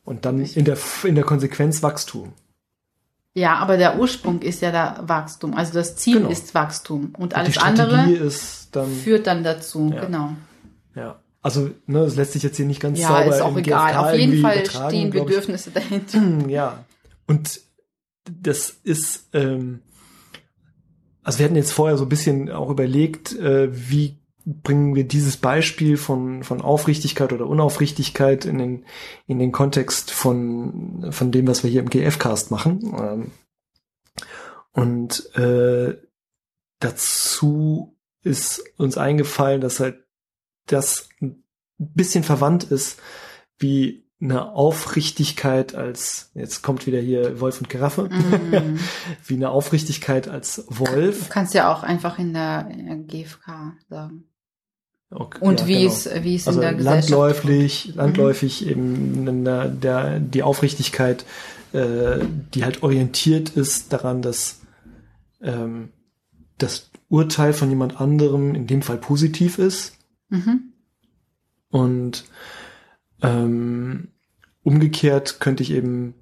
Und 0.04 0.24
dann 0.24 0.40
in 0.40 0.64
der, 0.64 0.78
in 1.04 1.14
der 1.14 1.24
Konsequenz 1.24 1.82
Wachstum. 1.82 2.32
Ja, 3.40 3.54
aber 3.56 3.76
der 3.78 3.98
Ursprung 3.98 4.42
ist 4.42 4.60
ja 4.62 4.70
da 4.70 5.02
Wachstum. 5.06 5.54
Also 5.54 5.72
das 5.72 5.96
Ziel 5.96 6.18
Genau. 6.18 6.28
ist 6.28 6.54
Wachstum. 6.54 7.06
Und 7.16 7.22
Und 7.22 7.36
alles 7.36 7.56
andere 7.58 8.06
dann, 8.72 8.90
führt 8.92 9.26
dann 9.26 9.42
dazu. 9.42 9.90
Ja. 9.94 10.04
Genau. 10.04 10.32
ja. 10.94 11.18
Also, 11.42 11.70
ne, 11.86 12.00
das 12.04 12.16
lässt 12.16 12.32
sich 12.32 12.42
jetzt 12.42 12.58
hier 12.58 12.66
nicht 12.66 12.80
ganz 12.80 12.98
Ja, 12.98 13.08
sauber 13.08 13.34
ist 13.34 13.40
auch 13.40 13.56
egal. 13.56 13.92
GfK 13.92 13.98
Auf 14.00 14.14
jeden 14.14 14.40
Fall 14.42 14.66
stehen. 14.66 15.10
Bedürfnisse 15.10 15.70
dahinter. 15.70 16.20
Ja. 16.48 16.84
Und 17.26 17.60
das 18.30 18.76
ist, 18.82 19.28
ähm, 19.32 19.80
also 21.22 21.38
wir 21.38 21.46
hatten 21.46 21.56
jetzt 21.56 21.72
vorher 21.72 21.96
so 21.96 22.04
ein 22.04 22.08
bisschen 22.10 22.50
auch 22.50 22.68
überlegt, 22.68 23.32
äh, 23.38 23.68
wie 23.72 24.18
bringen 24.44 24.94
wir 24.94 25.04
dieses 25.06 25.36
Beispiel 25.36 25.96
von, 25.96 26.42
von 26.44 26.60
Aufrichtigkeit 26.60 27.32
oder 27.32 27.46
Unaufrichtigkeit 27.46 28.44
in 28.44 28.58
den, 28.58 28.84
in 29.26 29.38
den 29.38 29.52
Kontext 29.52 30.10
von, 30.10 31.08
von 31.12 31.30
dem, 31.32 31.46
was 31.46 31.62
wir 31.62 31.70
hier 31.70 31.80
im 31.80 31.90
GF-Cast 31.90 32.50
machen. 32.50 32.94
Ähm, 32.98 33.30
und 34.72 35.34
äh, 35.36 35.96
dazu 36.78 37.96
ist 38.22 38.62
uns 38.76 38.96
eingefallen, 38.96 39.60
dass 39.60 39.80
halt 39.80 40.04
das 40.66 41.08
ein 41.20 41.42
bisschen 41.78 42.24
verwandt 42.24 42.64
ist, 42.64 43.00
wie 43.58 44.04
eine 44.22 44.52
Aufrichtigkeit 44.52 45.74
als, 45.74 46.30
jetzt 46.34 46.62
kommt 46.62 46.86
wieder 46.86 47.00
hier 47.00 47.40
Wolf 47.40 47.58
und 47.60 47.70
Giraffe, 47.70 48.08
Mhm. 48.10 48.78
wie 49.26 49.34
eine 49.34 49.50
Aufrichtigkeit 49.50 50.28
als 50.28 50.56
Du 50.56 50.78
Wolf. 50.78 51.30
kannst 51.30 51.54
ja 51.54 51.72
auch 51.72 51.82
einfach 51.82 52.18
in 52.18 52.34
der, 52.34 52.68
in 52.70 52.86
der 52.86 52.96
GfK 52.96 53.72
sagen. 53.88 54.24
Okay, 55.10 55.38
Und 55.40 55.60
ja, 55.60 55.66
wie 55.66 55.80
genau. 55.82 55.92
es, 55.92 56.08
wie 56.22 56.34
es 56.36 56.46
also 56.46 56.60
in 56.60 56.62
der 56.66 56.74
Gesellschaft. 56.74 57.08
landläufig, 57.10 57.88
Mhm. 57.88 57.94
landläufig 57.96 58.66
eben 58.66 59.26
in 59.28 59.44
der, 59.44 59.68
der, 59.68 60.20
die 60.20 60.42
Aufrichtigkeit 60.42 61.24
äh, 61.72 62.18
die 62.54 62.64
halt 62.64 62.82
orientiert 62.82 63.50
ist 63.50 63.92
daran, 63.92 64.22
dass 64.22 64.60
ähm, 65.40 65.90
das 66.58 66.90
Urteil 67.08 67.52
von 67.52 67.68
jemand 67.70 68.00
anderem 68.00 68.54
in 68.56 68.66
dem 68.66 68.82
Fall 68.82 68.98
positiv 68.98 69.58
ist. 69.58 69.96
Mhm. 70.30 70.72
Und 71.70 72.24
ähm, 73.22 74.08
umgekehrt 74.64 75.38
könnte 75.38 75.62
ich 75.62 75.70
eben 75.70 76.14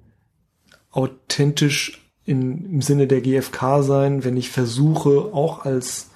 authentisch 0.91 1.99
in, 2.25 2.65
im 2.65 2.81
Sinne 2.83 3.07
der 3.07 3.21
GfK 3.21 3.81
sein, 3.81 4.23
wenn 4.23 4.37
ich 4.37 4.49
versuche, 4.49 5.33
auch 5.33 5.65
als, 5.65 6.11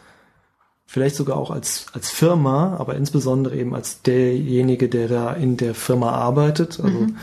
vielleicht 0.94 1.16
sogar 1.16 1.38
auch 1.38 1.50
als, 1.50 1.88
als 1.94 2.12
Firma, 2.12 2.76
aber 2.78 2.96
insbesondere 2.96 3.56
eben 3.56 3.74
als 3.74 4.04
derjenige, 4.04 4.88
der 4.90 5.08
da 5.08 5.34
in 5.34 5.58
der 5.58 5.74
Firma 5.74 6.12
arbeitet, 6.12 6.80
also 6.80 7.00
Mhm. 7.00 7.16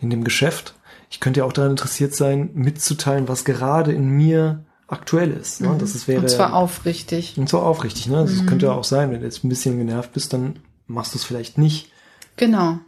in 0.00 0.10
dem 0.10 0.24
Geschäft. 0.24 0.74
Ich 1.08 1.20
könnte 1.20 1.38
ja 1.40 1.46
auch 1.46 1.52
daran 1.52 1.70
interessiert 1.72 2.16
sein, 2.16 2.50
mitzuteilen, 2.54 3.28
was 3.28 3.44
gerade 3.44 3.92
in 3.92 4.08
mir 4.08 4.64
aktuell 4.88 5.30
ist. 5.30 5.60
Ne? 5.60 5.68
Mhm. 5.68 5.78
Das 5.78 5.94
ist, 5.94 6.08
wäre, 6.08 6.22
Und 6.22 6.30
zwar 6.30 6.54
aufrichtig. 6.54 7.34
und 7.38 7.48
zwar 7.48 7.62
aufrichtig. 7.62 8.08
Ne? 8.08 8.16
Das 8.16 8.42
Mhm. 8.42 8.46
könnte 8.46 8.66
ja 8.66 8.72
auch 8.72 8.82
sein, 8.84 9.12
wenn 9.12 9.20
du 9.20 9.24
jetzt 9.26 9.44
ein 9.44 9.48
bisschen 9.48 9.78
genervt 9.78 10.12
bist, 10.12 10.32
dann 10.32 10.56
machst 10.88 11.14
du 11.14 11.18
es 11.18 11.24
vielleicht 11.24 11.58
nicht. 11.58 11.92
Genau. 12.36 12.78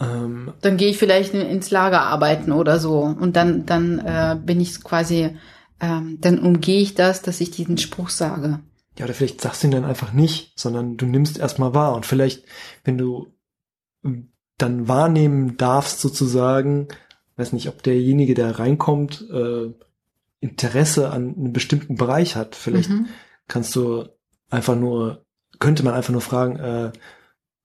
Ähm, 0.00 0.52
Dann 0.62 0.78
gehe 0.78 0.88
ich 0.88 0.96
vielleicht 0.96 1.34
in- 1.34 1.46
ins 1.46 1.70
Lager 1.70 2.00
arbeiten 2.02 2.52
oder 2.52 2.78
so. 2.80 3.00
Und 3.00 3.36
dann, 3.36 3.66
dann 3.66 3.98
äh, 3.98 4.36
bin 4.42 4.58
ich 4.58 4.82
quasi, 4.82 5.36
ähm, 5.80 6.16
dann 6.22 6.38
umgehe 6.38 6.80
ich 6.80 6.94
das, 6.94 7.20
dass 7.20 7.40
ich 7.42 7.50
diesen 7.50 7.76
Spruch 7.76 8.08
sage. 8.08 8.60
Ja, 9.00 9.06
oder 9.06 9.14
vielleicht 9.14 9.40
sagst 9.40 9.62
du 9.62 9.68
ihn 9.68 9.70
dann 9.70 9.86
einfach 9.86 10.12
nicht, 10.12 10.52
sondern 10.60 10.98
du 10.98 11.06
nimmst 11.06 11.38
erstmal 11.38 11.72
wahr. 11.72 11.94
Und 11.94 12.04
vielleicht, 12.04 12.44
wenn 12.84 12.98
du 12.98 13.32
ähm, 14.04 14.30
dann 14.58 14.88
wahrnehmen 14.88 15.56
darfst, 15.56 16.00
sozusagen, 16.00 16.88
weiß 17.36 17.54
nicht, 17.54 17.68
ob 17.68 17.82
derjenige, 17.82 18.34
der 18.34 18.58
reinkommt, 18.58 19.26
äh, 19.32 19.72
Interesse 20.40 21.10
an 21.10 21.34
einem 21.34 21.52
bestimmten 21.54 21.94
Bereich 21.96 22.36
hat. 22.36 22.54
Vielleicht 22.56 22.90
Mhm. 22.90 23.06
kannst 23.48 23.74
du 23.74 24.04
einfach 24.50 24.76
nur, 24.76 25.24
könnte 25.58 25.82
man 25.82 25.94
einfach 25.94 26.12
nur 26.12 26.20
fragen, 26.20 26.56
äh, 26.56 26.92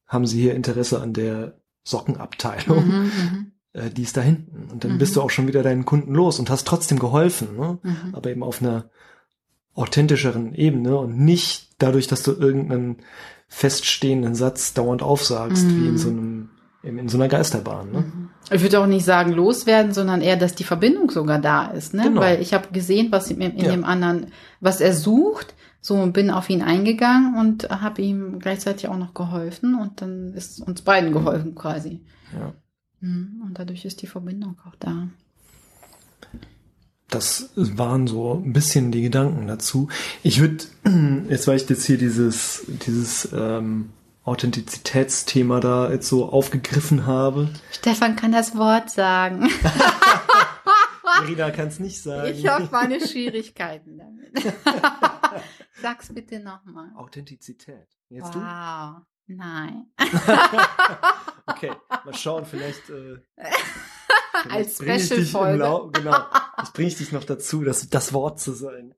haben 0.08 0.26
Sie 0.26 0.42
hier 0.42 0.56
Interesse 0.56 1.02
an 1.02 1.12
der 1.12 1.60
Sockenabteilung? 1.84 2.86
Mhm, 2.88 3.02
mhm, 3.04 3.52
Äh, 3.74 3.90
die 3.90 4.04
ist 4.04 4.16
da 4.16 4.22
hinten. 4.22 4.72
Und 4.72 4.86
dann 4.86 4.94
Mhm. 4.94 4.98
bist 5.00 5.18
du 5.18 5.22
auch 5.22 5.30
schon 5.30 5.48
wieder 5.48 5.62
deinen 5.62 5.84
Kunden 5.84 6.14
los 6.16 6.40
und 6.40 6.50
hast 6.50 6.66
trotzdem 6.66 6.98
geholfen. 6.98 7.58
Ne? 7.58 7.78
mhm. 7.84 8.16
aber 8.16 8.30
eben 8.32 8.42
auf 8.42 8.62
einer 8.62 8.90
authentischeren 9.76 10.56
Ebene 10.56 10.98
und 10.98 11.20
nicht 11.20 11.70
dadurch, 11.78 12.08
dass 12.08 12.24
du 12.24 12.32
irgendeinen 12.32 12.98
feststehenden 13.48 14.34
Satz 14.36 14.74
dauernd 14.74 15.04
aufsagst, 15.04 15.66
Mhm. 15.66 15.82
wie 15.84 15.88
in 15.88 15.98
so 15.98 16.10
einem, 16.10 16.50
in, 16.84 17.08
so 17.10 17.18
einer 17.18 17.28
Geisterbahn. 17.28 17.92
Ne? 17.92 18.00
Mhm. 18.00 18.30
Ich 18.52 18.62
würde 18.62 18.80
auch 18.80 18.88
nicht 18.88 19.06
sagen 19.06 19.32
loswerden, 19.32 19.92
sondern 19.94 20.22
eher, 20.22 20.38
dass 20.38 20.56
die 20.56 20.64
Verbindung 20.64 21.10
sogar 21.12 21.40
da 21.40 21.68
ist, 21.68 21.94
ne? 21.94 22.04
Genau. 22.04 22.22
Weil 22.22 22.42
ich 22.42 22.54
habe 22.54 22.68
gesehen, 22.72 23.12
was 23.12 23.30
in, 23.32 23.42
in 23.42 23.58
Ja. 23.58 23.72
dem 23.72 23.84
anderen, 23.84 24.28
was 24.62 24.82
er 24.82 24.94
sucht, 24.94 25.54
so 25.82 26.06
bin 26.08 26.30
auf 26.32 26.50
ihn 26.50 26.62
eingegangen 26.64 27.38
und 27.40 27.70
habe 27.70 28.02
ihm 28.02 28.40
gleichzeitig 28.40 28.88
auch 28.88 28.98
noch 28.98 29.14
geholfen 29.14 29.76
und 29.80 30.02
dann 30.02 30.34
ist 30.34 30.60
uns 30.62 30.82
beiden 30.82 31.12
geholfen 31.12 31.54
quasi. 31.56 32.02
Ja. 32.34 32.54
Mhm. 33.02 33.42
Und 33.46 33.60
dadurch 33.60 33.86
ist 33.86 34.02
die 34.02 34.08
Verbindung 34.08 34.58
auch 34.68 34.76
da. 34.80 35.08
Das 37.16 37.50
waren 37.56 38.08
so 38.08 38.42
ein 38.44 38.52
bisschen 38.52 38.92
die 38.92 39.02
Gedanken 39.02 39.48
dazu. 39.48 39.88
Ich 40.22 40.42
würde, 40.42 40.66
jetzt 41.30 41.48
weil 41.48 41.56
ich 41.56 41.70
jetzt 41.70 41.86
hier 41.86 41.98
dieses, 41.98 42.66
dieses 42.68 43.32
ähm, 43.32 43.94
Authentizitätsthema 44.26 45.62
da 45.62 45.92
jetzt 45.92 46.10
so 46.10 46.28
aufgegriffen 46.28 47.06
habe. 47.06 47.48
Stefan 47.72 48.18
kann 48.18 48.34
das 48.34 48.58
Wort 48.58 48.90
sagen. 48.90 49.50
Rina 51.26 51.52
kann 51.52 51.70
es 51.70 51.80
nicht 51.80 52.02
sagen. 52.02 52.34
Ich 52.34 52.46
habe 52.48 52.68
meine 52.70 53.00
Schwierigkeiten 53.00 53.98
damit. 53.98 54.54
Sag's 55.82 56.14
bitte 56.14 56.42
nochmal. 56.42 56.90
Authentizität. 56.98 57.88
Jetzt 58.10 58.36
du? 58.36 58.40
Wow. 58.40 59.04
Nein. 59.28 59.86
Okay, 61.48 61.72
mal 62.04 62.14
schauen, 62.16 62.44
vielleicht, 62.44 62.90
äh, 62.90 63.20
Als 64.50 64.76
Special-Folge. 64.76 65.58
Genau, 65.58 65.92
das 66.58 66.74
bringe 66.74 66.88
ich 66.90 66.98
dich 66.98 67.12
noch 67.12 67.24
dazu, 67.24 67.64
das, 67.64 67.90
das 67.90 68.14
Wort 68.14 68.40
zu 68.40 68.54
sein. 68.54 68.96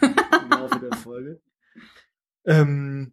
Im 0.00 0.50
Laufe 0.50 0.78
der 0.80 0.96
Folge. 0.98 1.40
Ähm, 2.44 3.12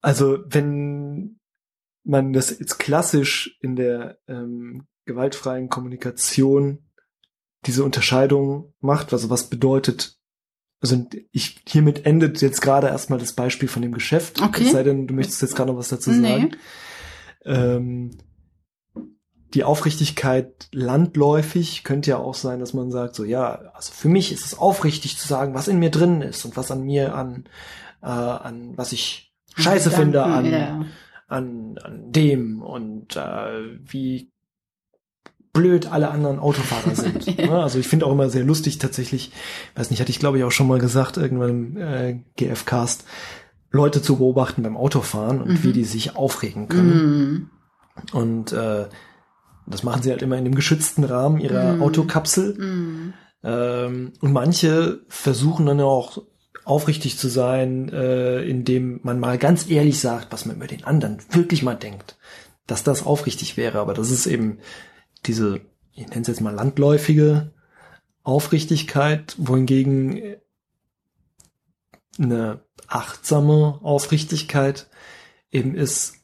also, 0.00 0.38
wenn 0.46 1.38
man 2.04 2.32
das 2.32 2.50
jetzt 2.58 2.78
klassisch 2.78 3.56
in 3.60 3.76
der 3.76 4.18
ähm, 4.26 4.86
gewaltfreien 5.04 5.68
Kommunikation 5.68 6.84
diese 7.66 7.84
Unterscheidung 7.84 8.74
macht, 8.80 9.12
also 9.12 9.30
was 9.30 9.48
bedeutet, 9.48 10.18
also 10.80 11.06
ich 11.30 11.62
hiermit 11.68 12.04
endet 12.06 12.42
jetzt 12.42 12.60
gerade 12.60 12.88
erstmal 12.88 13.20
das 13.20 13.34
Beispiel 13.34 13.68
von 13.68 13.82
dem 13.82 13.92
Geschäft, 13.92 14.42
Okay. 14.42 14.64
es 14.64 14.72
sei 14.72 14.82
denn, 14.82 15.06
du 15.06 15.14
möchtest 15.14 15.40
jetzt 15.42 15.54
gerade 15.54 15.70
noch 15.70 15.78
was 15.78 15.88
dazu 15.88 16.10
Nee. 16.10 16.28
sagen. 16.28 16.56
Ähm, 17.44 18.18
die 19.54 19.64
Aufrichtigkeit 19.64 20.68
landläufig 20.72 21.84
könnte 21.84 22.10
ja 22.10 22.16
auch 22.18 22.34
sein, 22.34 22.60
dass 22.60 22.72
man 22.72 22.90
sagt, 22.90 23.14
so 23.14 23.24
ja, 23.24 23.60
also 23.74 23.92
für 23.92 24.08
mich 24.08 24.32
ist 24.32 24.46
es 24.46 24.58
aufrichtig 24.58 25.18
zu 25.18 25.28
sagen, 25.28 25.54
was 25.54 25.68
in 25.68 25.78
mir 25.78 25.90
drin 25.90 26.22
ist 26.22 26.44
und 26.44 26.56
was 26.56 26.70
an 26.70 26.82
mir 26.82 27.14
an, 27.14 27.44
äh, 28.02 28.06
an 28.06 28.72
was 28.76 28.92
ich 28.92 29.32
scheiße 29.56 29.90
Gedanken, 29.90 30.02
finde 30.02 30.22
an, 30.24 30.46
ja. 30.46 30.84
an, 31.28 31.78
an 31.82 32.12
dem 32.12 32.62
und 32.62 33.16
äh, 33.16 33.78
wie 33.84 34.32
blöd 35.52 35.92
alle 35.92 36.10
anderen 36.10 36.38
Autofahrer 36.38 36.94
sind. 36.94 37.26
Ja. 37.26 37.46
Ne? 37.46 37.62
Also 37.62 37.78
ich 37.78 37.88
finde 37.88 38.06
auch 38.06 38.12
immer 38.12 38.30
sehr 38.30 38.44
lustig 38.44 38.78
tatsächlich, 38.78 39.32
weiß 39.74 39.90
nicht, 39.90 40.00
hatte 40.00 40.10
ich 40.10 40.18
glaube 40.18 40.38
ich 40.38 40.44
auch 40.44 40.50
schon 40.50 40.68
mal 40.68 40.78
gesagt, 40.78 41.18
irgendwann 41.18 41.50
im 41.50 41.76
äh, 41.76 42.20
GF-Cast, 42.36 43.04
Leute 43.70 44.00
zu 44.02 44.16
beobachten 44.16 44.62
beim 44.62 44.76
Autofahren 44.76 45.42
und 45.42 45.48
Mhm. 45.48 45.62
wie 45.62 45.72
die 45.72 45.84
sich 45.84 46.16
aufregen 46.16 46.68
können. 46.68 46.94
Mhm. 46.94 47.50
Und 48.12 48.52
äh, 48.52 48.86
das 49.72 49.82
machen 49.82 50.02
sie 50.02 50.10
halt 50.10 50.22
immer 50.22 50.38
in 50.38 50.44
dem 50.44 50.54
geschützten 50.54 51.04
Rahmen 51.04 51.38
ihrer 51.40 51.74
Mhm. 51.74 51.82
Autokapsel. 51.82 52.54
Mhm. 52.58 53.14
Ähm, 53.42 54.12
und 54.20 54.32
manche 54.32 55.00
versuchen 55.08 55.66
dann 55.66 55.80
auch 55.80 56.22
aufrichtig 56.64 57.18
zu 57.18 57.28
sein, 57.28 57.88
äh, 57.88 58.42
indem 58.42 59.00
man 59.02 59.18
mal 59.18 59.36
ganz 59.38 59.68
ehrlich 59.68 59.98
sagt, 59.98 60.32
was 60.32 60.46
man 60.46 60.56
über 60.56 60.68
den 60.68 60.84
anderen 60.84 61.18
wirklich 61.30 61.62
mal 61.62 61.74
denkt. 61.74 62.16
Dass 62.66 62.84
das 62.84 63.04
aufrichtig 63.04 63.56
wäre, 63.56 63.80
aber 63.80 63.94
das 63.94 64.10
ist 64.12 64.26
eben 64.26 64.58
diese, 65.26 65.60
ich 65.92 66.08
nenne 66.08 66.22
es 66.22 66.28
jetzt 66.28 66.40
mal 66.40 66.54
landläufige 66.54 67.50
Aufrichtigkeit, 68.22 69.34
wohingegen 69.38 70.36
eine 72.18 72.60
achtsame 72.86 73.80
Aufrichtigkeit 73.82 74.88
eben 75.50 75.74
ist, 75.74 76.21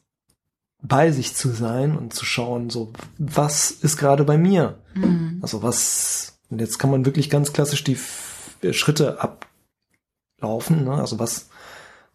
bei 0.81 1.11
sich 1.11 1.35
zu 1.35 1.49
sein 1.49 1.97
und 1.97 2.13
zu 2.13 2.25
schauen, 2.25 2.69
so, 2.69 2.93
was 3.17 3.71
ist 3.71 3.97
gerade 3.97 4.23
bei 4.23 4.37
mir? 4.37 4.77
Mhm. 4.93 5.39
Also 5.41 5.61
was, 5.61 6.39
und 6.49 6.59
jetzt 6.61 6.79
kann 6.79 6.91
man 6.91 7.05
wirklich 7.05 7.29
ganz 7.29 7.53
klassisch 7.53 7.83
die 7.83 7.93
F 7.93 8.55
Schritte 8.71 9.19
ablaufen, 10.37 10.83
ne? 10.83 10.93
Also 10.93 11.19
was, 11.19 11.49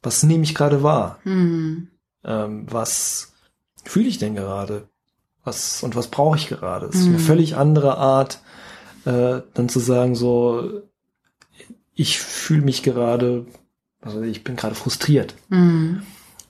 was 0.02 0.23
nehme 0.23 0.44
ich 0.44 0.54
gerade 0.54 0.83
wahr? 0.83 1.18
Mhm. 1.25 1.88
Ähm, 2.25 2.66
was 2.71 3.33
fühle 3.85 4.09
ich 4.09 4.18
denn 4.18 4.35
gerade? 4.35 4.88
Was, 5.44 5.83
und 5.83 5.94
was 5.97 6.09
brauche 6.09 6.37
ich 6.37 6.49
gerade? 6.49 6.87
Das 6.87 6.97
ist 6.97 7.06
eine 7.06 7.18
Mhm. 7.18 7.23
völlig 7.23 7.56
andere 7.56 7.97
Art, 7.99 8.40
äh, 9.04 9.40
dann 9.52 9.68
zu 9.68 9.78
sagen, 9.78 10.14
so, 10.14 10.83
ich 11.94 12.18
fühle 12.18 12.62
mich 12.62 12.83
gerade, 12.83 13.47
also 14.00 14.23
ich 14.23 14.42
bin 14.42 14.56
gerade 14.56 14.75
frustriert. 14.75 15.35
Mhm. 15.49 16.02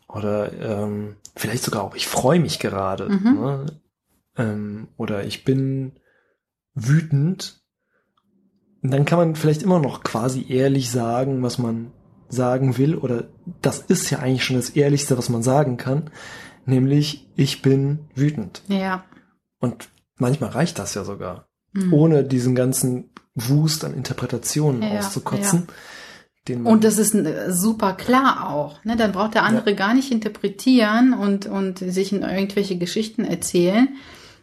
Oder 0.08 0.52
ähm, 0.52 1.16
vielleicht 1.36 1.64
sogar 1.64 1.82
auch, 1.82 1.94
ich 1.94 2.06
freue 2.06 2.40
mich 2.40 2.58
gerade. 2.58 3.08
Mhm. 3.08 3.34
Ne? 3.34 3.66
Ähm, 4.36 4.88
oder 4.96 5.24
ich 5.24 5.44
bin 5.44 5.92
wütend. 6.74 7.60
Und 8.82 8.90
dann 8.90 9.04
kann 9.04 9.18
man 9.18 9.36
vielleicht 9.36 9.62
immer 9.62 9.78
noch 9.78 10.02
quasi 10.02 10.44
ehrlich 10.48 10.90
sagen, 10.90 11.42
was 11.42 11.58
man 11.58 11.92
sagen 12.28 12.76
will. 12.78 12.96
Oder 12.96 13.28
das 13.62 13.78
ist 13.78 14.10
ja 14.10 14.18
eigentlich 14.18 14.44
schon 14.44 14.56
das 14.56 14.70
Ehrlichste, 14.70 15.16
was 15.16 15.28
man 15.28 15.42
sagen 15.42 15.76
kann. 15.76 16.10
Nämlich, 16.66 17.28
ich 17.36 17.62
bin 17.62 18.00
wütend. 18.14 18.62
Ja. 18.68 19.04
Und 19.58 19.88
manchmal 20.16 20.50
reicht 20.50 20.78
das 20.78 20.94
ja 20.94 21.04
sogar. 21.04 21.48
Mhm. 21.72 21.92
Ohne 21.92 22.24
diesen 22.24 22.54
ganzen 22.54 23.10
Wust 23.34 23.84
an 23.84 23.94
Interpretationen 23.94 24.82
Ja, 24.82 24.98
auszukotzen. 24.98 25.66
Man, 25.66 25.76
Und 26.66 26.84
das 26.84 26.98
ist 26.98 27.14
äh, 27.14 27.50
super 27.52 27.94
klar 27.94 28.50
auch. 28.50 28.84
Ne? 28.84 28.96
Dann 28.96 29.12
braucht 29.12 29.34
der 29.34 29.44
andere 29.44 29.74
gar 29.74 29.94
nicht 29.94 30.12
interpretieren 30.12 31.14
und, 31.14 31.46
und 31.46 31.78
sich 31.78 32.12
in 32.12 32.22
irgendwelche 32.22 32.76
Geschichten 32.76 33.24
erzählen, 33.24 33.88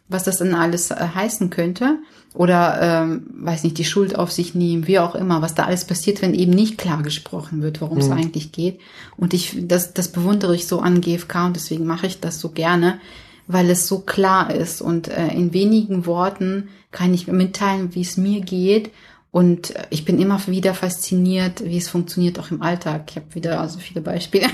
was 0.08 0.24
das 0.24 0.38
dann 0.38 0.54
alles 0.54 0.90
äh, 0.90 0.96
heißen 1.14 1.50
könnte. 1.50 1.98
Oder, 2.34 2.80
ähm, 3.04 3.26
weiß 3.34 3.62
nicht, 3.62 3.78
die 3.78 3.84
Schuld 3.84 4.18
auf 4.18 4.32
sich 4.32 4.54
nehmen, 4.54 4.86
wie 4.86 4.98
auch 4.98 5.14
immer, 5.14 5.42
was 5.42 5.54
da 5.54 5.64
alles 5.64 5.84
passiert, 5.84 6.22
wenn 6.22 6.34
eben 6.34 6.52
nicht 6.52 6.78
klar 6.78 7.02
gesprochen 7.02 7.62
wird, 7.62 7.80
worum 7.80 7.98
es 7.98 8.06
Mhm. 8.06 8.12
eigentlich 8.14 8.52
geht. 8.52 8.80
Und 9.16 9.34
ich, 9.34 9.56
das, 9.68 9.92
das 9.92 10.08
bewundere 10.08 10.54
ich 10.54 10.66
so 10.66 10.80
an 10.80 11.02
GFK 11.02 11.46
und 11.46 11.56
deswegen 11.56 11.86
mache 11.86 12.06
ich 12.06 12.20
das 12.20 12.40
so 12.40 12.48
gerne, 12.48 12.98
weil 13.46 13.68
es 13.70 13.86
so 13.86 14.00
klar 14.00 14.52
ist 14.52 14.80
und 14.80 15.08
äh, 15.08 15.28
in 15.28 15.52
wenigen 15.52 16.06
Worten 16.06 16.68
kann 16.90 17.12
ich 17.12 17.26
mitteilen, 17.26 17.94
wie 17.94 18.00
es 18.00 18.16
mir 18.16 18.40
geht 18.40 18.90
und 19.32 19.74
äh, 19.74 19.86
ich 19.90 20.04
bin 20.04 20.20
immer 20.20 20.46
wieder 20.46 20.74
fasziniert, 20.74 21.64
wie 21.64 21.78
es 21.78 21.88
funktioniert 21.88 22.38
auch 22.38 22.52
im 22.52 22.62
Alltag. 22.62 23.10
Ich 23.10 23.16
habe 23.16 23.34
wieder 23.34 23.66
so 23.68 23.80
viele 23.80 24.02
Beispiele. 24.02 24.46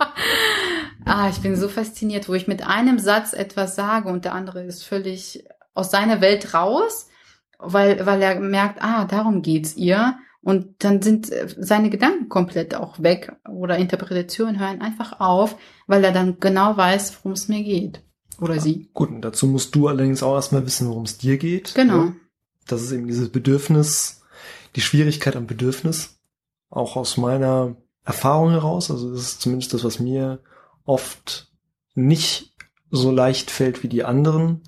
ah, 1.04 1.28
ich 1.30 1.40
bin 1.40 1.56
so 1.56 1.68
fasziniert, 1.68 2.28
wo 2.28 2.34
ich 2.34 2.46
mit 2.46 2.64
einem 2.64 2.98
Satz 2.98 3.32
etwas 3.32 3.74
sage 3.74 4.10
und 4.10 4.24
der 4.26 4.34
andere 4.34 4.62
ist 4.62 4.84
völlig 4.84 5.44
aus 5.74 5.90
seiner 5.90 6.20
Welt 6.20 6.52
raus, 6.52 7.08
weil 7.58 8.04
weil 8.04 8.20
er 8.20 8.38
merkt, 8.38 8.82
ah, 8.82 9.06
darum 9.06 9.40
geht's 9.40 9.76
ihr 9.76 10.18
und 10.42 10.84
dann 10.84 11.00
sind 11.00 11.32
äh, 11.32 11.48
seine 11.56 11.88
Gedanken 11.88 12.28
komplett 12.28 12.74
auch 12.74 13.02
weg 13.02 13.34
oder 13.48 13.78
Interpretationen 13.78 14.60
hören 14.60 14.82
einfach 14.82 15.20
auf, 15.20 15.56
weil 15.86 16.04
er 16.04 16.12
dann 16.12 16.38
genau 16.38 16.76
weiß, 16.76 17.16
worum 17.16 17.32
es 17.32 17.48
mir 17.48 17.62
geht. 17.62 18.02
Oder 18.42 18.60
sie. 18.60 18.90
Gut, 18.92 19.08
und 19.08 19.22
dazu 19.22 19.46
musst 19.46 19.74
du 19.74 19.88
allerdings 19.88 20.22
auch 20.22 20.34
erstmal 20.34 20.66
wissen, 20.66 20.88
worum 20.88 21.04
es 21.04 21.16
dir 21.16 21.38
geht. 21.38 21.74
Genau. 21.74 22.04
Ne? 22.04 22.16
Das 22.66 22.82
ist 22.82 22.92
eben 22.92 23.06
dieses 23.06 23.30
Bedürfnis, 23.30 24.22
die 24.74 24.80
Schwierigkeit 24.80 25.36
am 25.36 25.46
Bedürfnis, 25.46 26.18
auch 26.70 26.96
aus 26.96 27.16
meiner 27.16 27.76
Erfahrung 28.04 28.50
heraus. 28.50 28.90
Also 28.90 29.10
das 29.10 29.20
ist 29.22 29.40
zumindest 29.40 29.74
das, 29.74 29.84
was 29.84 29.98
mir 30.00 30.40
oft 30.84 31.50
nicht 31.94 32.54
so 32.90 33.10
leicht 33.10 33.50
fällt 33.50 33.82
wie 33.82 33.88
die 33.88 34.04
anderen 34.04 34.62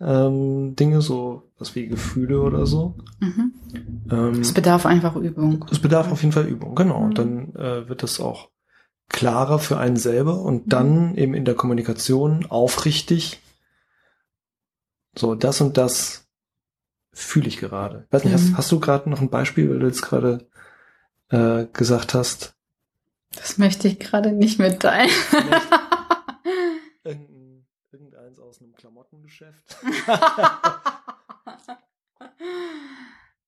ähm, 0.00 0.74
Dinge, 0.76 1.00
so 1.00 1.50
was 1.58 1.74
wie 1.74 1.86
Gefühle 1.86 2.40
oder 2.40 2.66
so. 2.66 2.96
Mhm. 3.20 3.52
Ähm, 4.10 4.40
Es 4.40 4.52
bedarf 4.52 4.84
einfach 4.86 5.16
Übung. 5.16 5.64
es 5.70 5.78
bedarf 5.78 6.10
auf 6.10 6.22
jeden 6.22 6.32
Fall 6.32 6.46
Übung, 6.46 6.74
genau. 6.74 6.98
Mhm. 7.00 7.04
Und 7.06 7.18
dann 7.18 7.54
äh, 7.54 7.88
wird 7.88 8.02
das 8.02 8.20
auch 8.20 8.50
klarer 9.08 9.58
für 9.58 9.78
einen 9.78 9.96
selber 9.96 10.40
und 10.40 10.66
Mhm. 10.66 10.70
dann 10.70 11.14
eben 11.16 11.34
in 11.34 11.44
der 11.44 11.54
Kommunikation 11.54 12.46
aufrichtig. 12.46 13.40
So, 15.16 15.34
das 15.34 15.60
und 15.60 15.76
das 15.76 16.23
fühle 17.14 17.48
ich 17.48 17.56
gerade. 17.58 18.06
Weiß 18.10 18.24
nicht, 18.24 18.32
Mhm. 18.32 18.38
hast, 18.38 18.56
hast 18.58 18.72
du 18.72 18.80
gerade 18.80 19.08
noch 19.08 19.20
ein 19.20 19.30
Beispiel, 19.30 19.70
weil 19.70 19.78
du 19.78 19.86
jetzt 19.86 20.02
gerade 20.02 20.48
äh, 21.30 21.66
gesagt 21.72 22.14
hast, 22.14 22.54
Das 23.34 23.58
möchte 23.58 23.88
ich 23.88 23.98
gerade 23.98 24.32
nicht 24.32 24.58
mitteilen. 24.58 25.10
irgendein, 27.02 27.66
irgendeins 27.92 28.38
aus 28.38 28.60
einem 28.60 28.74
Klamottengeschäft? 28.74 29.76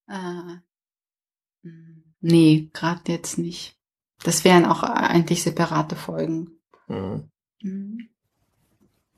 äh, 0.08 0.56
nee, 2.20 2.70
gerade 2.72 3.02
jetzt 3.12 3.38
nicht. 3.38 3.76
Das 4.24 4.44
wären 4.44 4.64
auch 4.64 4.82
eigentlich 4.82 5.42
separate 5.42 5.96
Folgen. 5.96 6.50
Mhm. 6.88 7.30
Mhm. 7.62 8.08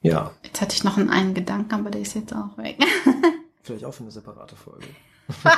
Ja, 0.01 0.31
Jetzt 0.45 0.61
hatte 0.61 0.75
ich 0.77 0.85
noch 0.85 0.97
einen, 0.97 1.11
einen 1.11 1.35
Gedanken, 1.35 1.75
aber 1.75 1.91
der 1.91 2.03
ist 2.03 2.15
jetzt 2.15 2.33
auch 2.33 2.57
weg. 2.59 2.79
Vielleicht 3.69 3.85
auch 3.85 3.95
für 3.95 4.03
eine 4.03 4.11
separate 4.11 4.57
Folge. 4.57 4.89
du 5.29 5.51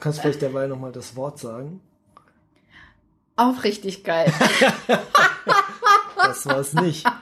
kannst 0.00 0.20
vielleicht 0.20 0.42
derweil 0.42 0.68
nochmal 0.68 0.92
das 0.92 1.16
Wort 1.16 1.38
sagen. 1.38 1.80
Aufrichtigkeit. 3.36 4.32
Das 6.16 6.46
war 6.46 6.58
es 6.58 6.72
nicht. 6.72 7.06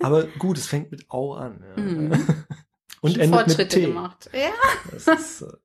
Aber 0.00 0.24
gut, 0.38 0.58
es 0.58 0.66
fängt 0.66 0.90
mit 0.92 1.10
Au 1.10 1.32
an. 1.34 1.64
Ja. 1.76 1.82
Mhm. 1.82 2.12
Und 3.00 3.12
Schon 3.12 3.20
endet 3.20 3.20
mit 3.20 3.30
Fortschritte 3.30 3.80
T. 3.80 3.86
gemacht. 3.86 4.30
Ja. 4.32 4.50
Das 4.92 5.08
ist, 5.08 5.42
äh, 5.42 5.56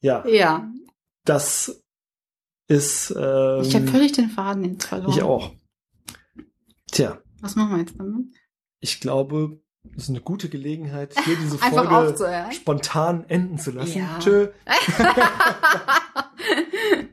ja, 0.00 0.26
ja. 0.26 0.70
das 1.24 1.79
ist. 2.70 3.10
Ähm, 3.16 3.60
Ich 3.62 3.74
habe 3.74 3.86
völlig 3.88 4.12
den 4.12 4.30
Faden 4.30 4.64
jetzt 4.64 4.86
verloren. 4.86 5.12
ich 5.12 5.22
auch. 5.22 5.52
Tja, 6.90 7.18
Was 7.40 7.54
machen 7.56 7.72
wir 7.72 7.78
jetzt 7.78 7.94
damit? 7.98 8.26
ich 8.80 9.00
glaube, 9.00 9.60
es 9.96 10.04
ist 10.04 10.08
eine 10.10 10.20
gute 10.20 10.48
Gelegenheit, 10.48 11.14
hier 11.24 11.36
diese 11.36 11.58
Folge 11.58 12.14
spontan 12.52 13.24
enden 13.28 13.58
zu 13.58 13.70
lassen. 13.72 13.98
Ja. 13.98 14.18
Tschö. 14.18 14.48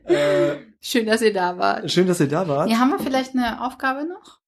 Äh, 0.06 0.58
Schön, 0.80 1.06
dass 1.06 1.22
ihr 1.22 1.34
da 1.34 1.58
wart. 1.58 1.92
schön, 1.92 2.08
dass 2.08 2.20
ihr 2.22 2.30
da 2.30 2.48
wart. 2.48 2.70
Ja, 2.70 2.78
haben 2.78 2.92
wir 2.92 3.00
vielleicht 3.00 3.36
eine 3.36 3.62
Aufgabe 3.66 4.08
noch? 4.08 4.40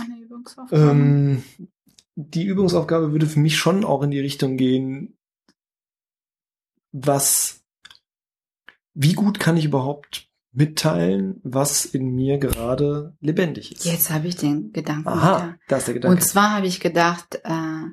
Eine 0.00 0.20
Übungsaufgabe? 0.22 0.80
Ähm, 0.90 1.42
die 2.14 2.44
Übungsaufgabe 2.44 3.10
würde 3.12 3.26
für 3.26 3.40
mich 3.40 3.56
schon 3.56 3.84
auch 3.84 4.02
in 4.02 4.12
die 4.12 4.20
Richtung 4.20 4.56
gehen, 4.56 5.18
was, 6.92 7.57
wie 9.00 9.12
gut 9.12 9.38
kann 9.38 9.56
ich 9.56 9.64
überhaupt 9.64 10.26
mitteilen, 10.52 11.40
was 11.44 11.84
in 11.84 12.14
mir 12.16 12.38
gerade 12.38 13.14
lebendig 13.20 13.70
ist. 13.72 13.84
Jetzt 13.84 14.10
habe 14.10 14.26
ich 14.26 14.36
den 14.36 14.72
Gedanken 14.72 15.06
Aha, 15.08 15.36
wieder. 15.36 15.54
da 15.68 15.76
ist 15.76 15.86
der 15.86 15.94
Gedanke. 15.94 16.16
Und 16.16 16.22
zwar 16.22 16.56
habe 16.56 16.66
ich 16.66 16.80
gedacht, 16.80 17.40
äh, 17.44 17.84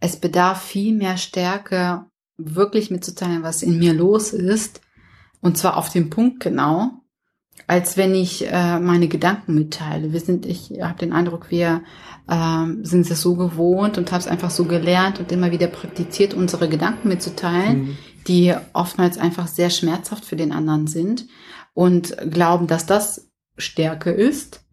es 0.00 0.16
bedarf 0.16 0.62
viel 0.62 0.94
mehr 0.94 1.18
Stärke, 1.18 2.06
wirklich 2.38 2.90
mitzuteilen, 2.90 3.42
was 3.42 3.62
in 3.62 3.78
mir 3.78 3.92
los 3.92 4.32
ist. 4.32 4.80
Und 5.42 5.58
zwar 5.58 5.76
auf 5.76 5.90
den 5.90 6.08
Punkt 6.08 6.40
genau, 6.40 6.92
als 7.66 7.98
wenn 7.98 8.14
ich 8.14 8.50
äh, 8.50 8.80
meine 8.80 9.08
Gedanken 9.08 9.54
mitteile. 9.54 10.12
Wir 10.14 10.20
sind, 10.20 10.46
ich 10.46 10.72
habe 10.80 10.98
den 10.98 11.12
Eindruck, 11.12 11.50
wir 11.50 11.82
ähm, 12.28 12.84
sind 12.86 13.10
es 13.10 13.20
so 13.20 13.36
gewohnt 13.36 13.98
und 13.98 14.10
haben 14.12 14.20
es 14.20 14.26
einfach 14.28 14.50
so 14.50 14.64
gelernt 14.64 15.20
und 15.20 15.30
immer 15.30 15.50
wieder 15.50 15.66
praktiziert, 15.66 16.32
unsere 16.32 16.68
Gedanken 16.70 17.08
mitzuteilen, 17.08 17.82
Mhm. 17.82 17.98
Die 18.26 18.54
oftmals 18.72 19.18
einfach 19.18 19.46
sehr 19.46 19.70
schmerzhaft 19.70 20.24
für 20.24 20.36
den 20.36 20.52
anderen 20.52 20.86
sind 20.86 21.26
und 21.74 22.16
glauben, 22.30 22.66
dass 22.66 22.86
das 22.86 23.30
Stärke 23.56 24.10
ist. 24.10 24.64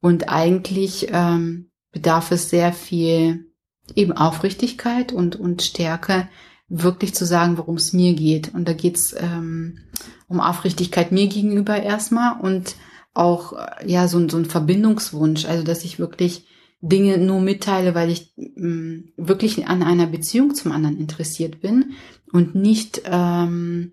Und 0.00 0.28
eigentlich 0.28 1.08
ähm, 1.10 1.70
bedarf 1.92 2.30
es 2.30 2.50
sehr 2.50 2.72
viel 2.72 3.46
eben 3.94 4.12
Aufrichtigkeit 4.12 5.12
und, 5.12 5.36
und 5.36 5.62
Stärke, 5.62 6.28
wirklich 6.68 7.14
zu 7.14 7.26
sagen, 7.26 7.58
worum 7.58 7.74
es 7.74 7.92
mir 7.92 8.14
geht. 8.14 8.54
Und 8.54 8.68
da 8.68 8.72
geht's 8.72 9.14
ähm, 9.18 9.80
um 10.28 10.40
Aufrichtigkeit 10.40 11.10
mir 11.10 11.26
gegenüber 11.26 11.82
erstmal 11.82 12.40
und 12.40 12.76
auch 13.12 13.54
ja 13.84 14.06
so, 14.06 14.28
so 14.28 14.36
ein 14.36 14.44
Verbindungswunsch, 14.44 15.44
also 15.44 15.64
dass 15.64 15.84
ich 15.84 15.98
wirklich 15.98 16.46
Dinge 16.80 17.18
nur 17.18 17.40
mitteile, 17.40 17.94
weil 17.94 18.10
ich 18.10 18.32
mh, 18.36 19.02
wirklich 19.16 19.66
an 19.66 19.82
einer 19.82 20.06
Beziehung 20.06 20.54
zum 20.54 20.72
anderen 20.72 20.98
interessiert 20.98 21.60
bin 21.60 21.92
und 22.32 22.54
nicht, 22.54 23.02
ähm, 23.04 23.92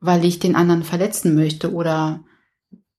weil 0.00 0.24
ich 0.24 0.38
den 0.38 0.54
anderen 0.56 0.82
verletzen 0.82 1.34
möchte 1.34 1.72
oder 1.72 2.24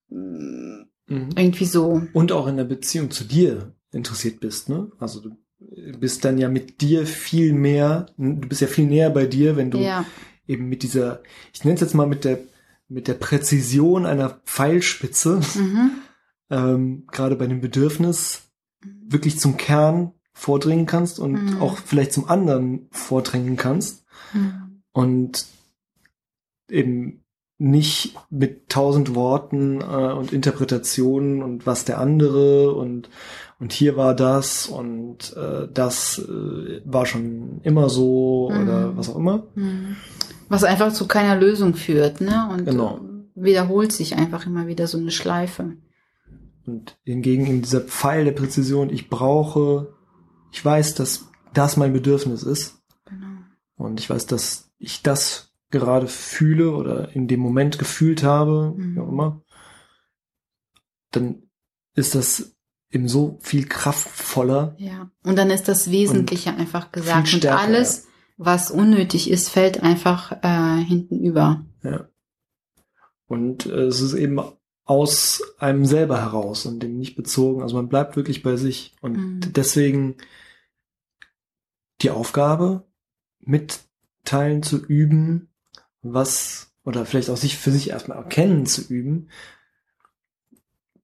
mh, 0.09 0.69
Mhm. 1.09 1.29
irgendwie 1.35 1.65
so. 1.65 2.03
Und 2.13 2.31
auch 2.31 2.47
in 2.47 2.57
der 2.57 2.63
Beziehung 2.65 3.09
zu 3.11 3.23
dir 3.23 3.73
interessiert 3.91 4.39
bist, 4.39 4.69
ne? 4.69 4.91
Also 4.99 5.21
du 5.21 5.31
bist 5.99 6.23
dann 6.23 6.37
ja 6.37 6.49
mit 6.49 6.81
dir 6.81 7.05
viel 7.05 7.53
mehr, 7.53 8.05
du 8.17 8.47
bist 8.47 8.61
ja 8.61 8.67
viel 8.67 8.85
näher 8.85 9.09
bei 9.09 9.25
dir, 9.25 9.57
wenn 9.57 9.71
du 9.71 9.79
Ja, 9.79 10.05
eben 10.47 10.69
mit 10.69 10.83
dieser, 10.83 11.21
ich 11.51 11.63
nenne 11.63 11.75
es 11.75 11.81
jetzt 11.81 11.95
mal 11.95 12.07
mit 12.07 12.25
der, 12.25 12.39
mit 12.87 13.07
der 13.07 13.15
Präzision 13.15 14.05
einer 14.05 14.29
Pfeilspitze, 14.45 15.41
mhm. 15.55 15.91
ähm, 16.51 17.07
gerade 17.11 17.35
bei 17.35 17.47
dem 17.47 17.61
Bedürfnis, 17.61 18.48
wirklich 18.83 19.39
zum 19.39 19.57
Kern 19.57 20.11
vordringen 20.33 20.85
kannst 20.85 21.19
und 21.19 21.33
Mhm. 21.55 21.61
auch 21.61 21.77
vielleicht 21.77 22.13
zum 22.13 22.29
anderen 22.29 22.87
vordringen 22.91 23.57
kannst 23.57 24.05
Mhm. 24.33 24.81
und 24.93 25.45
eben 26.69 27.23
nicht 27.57 28.15
mit 28.29 28.69
tausend 28.69 29.15
Worten 29.15 29.81
äh, 29.81 29.83
und 30.13 30.31
Interpretationen 30.31 31.43
und 31.43 31.65
was 31.65 31.83
der 31.85 31.99
andere 31.99 32.73
und 32.73 33.09
und 33.61 33.73
hier 33.73 33.97
war 33.97 34.15
das 34.15 34.67
und 34.67 35.35
äh, 35.35 35.67
das 35.73 36.17
äh, 36.19 36.81
war 36.85 37.05
schon 37.05 37.59
immer 37.63 37.89
so 37.89 38.49
Mhm. 38.53 38.61
oder 38.61 38.97
was 38.97 39.09
auch 39.09 39.17
immer. 39.17 39.43
Mhm. 39.55 39.97
Was 40.47 40.63
einfach 40.63 40.93
zu 40.93 41.07
keiner 41.07 41.35
Lösung 41.35 41.73
führt, 41.75 42.21
ne? 42.21 42.47
Und 42.49 42.63
Genau. 42.65 43.01
wiederholt 43.35 43.91
sich 43.91 44.15
einfach 44.15 44.45
immer 44.45 44.67
wieder 44.67 44.87
so 44.87 44.97
eine 44.97 45.11
Schleife. 45.11 45.73
Und 46.69 46.99
hingegen 47.03 47.47
in 47.47 47.61
dieser 47.63 47.81
Pfeil 47.81 48.25
der 48.25 48.31
Präzision, 48.33 48.91
ich 48.91 49.09
brauche, 49.09 49.93
ich 50.51 50.63
weiß, 50.63 50.93
dass 50.95 51.27
das 51.53 51.77
mein 51.77 51.93
Bedürfnis 51.93 52.43
ist 52.43 52.79
Genau. 53.05 53.27
und 53.75 53.99
ich 53.99 54.07
weiß, 54.07 54.27
dass 54.27 54.71
ich 54.77 55.01
das 55.01 55.51
gerade 55.71 56.07
fühle 56.07 56.71
oder 56.71 57.15
in 57.15 57.27
dem 57.27 57.39
Moment 57.39 57.79
gefühlt 57.79 58.23
habe, 58.23 58.75
Mhm. 58.77 58.95
wie 58.95 58.99
auch 58.99 59.09
immer, 59.09 59.41
dann 61.11 61.41
ist 61.95 62.13
das 62.13 62.55
eben 62.91 63.07
so 63.07 63.39
viel 63.41 63.65
kraftvoller. 63.67 64.75
Ja. 64.77 65.09
Und 65.23 65.35
dann 65.37 65.49
ist 65.49 65.67
das 65.67 65.89
Wesentliche 65.89 66.53
einfach 66.53 66.91
gesagt. 66.91 67.33
Und 67.33 67.45
alles, 67.47 68.07
was 68.37 68.69
unnötig 68.69 69.29
ist, 69.29 69.49
fällt 69.49 69.81
einfach 69.81 70.31
äh, 70.43 70.83
hinten 70.83 71.19
über. 71.19 71.65
Ja. 71.83 72.07
Und 73.27 73.65
äh, 73.65 73.85
es 73.87 74.01
ist 74.01 74.13
eben 74.13 74.39
aus 74.89 75.43
einem 75.59 75.85
selber 75.85 76.19
heraus 76.19 76.65
und 76.65 76.81
dem 76.81 76.97
nicht 76.97 77.15
bezogen. 77.15 77.61
Also 77.61 77.75
man 77.75 77.89
bleibt 77.89 78.15
wirklich 78.15 78.41
bei 78.41 78.55
sich. 78.55 78.95
Und 79.01 79.17
Mhm. 79.17 79.39
deswegen 79.53 80.15
die 82.01 82.09
Aufgabe, 82.09 82.85
mitteilen 83.39 84.63
zu 84.63 84.83
üben, 84.83 85.49
was 86.01 86.71
oder 86.85 87.05
vielleicht 87.05 87.29
auch 87.29 87.37
sich 87.37 87.55
für 87.55 87.69
sich 87.69 87.91
erstmal 87.91 88.17
erkennen 88.17 88.65
zu 88.65 88.81
üben, 88.81 89.27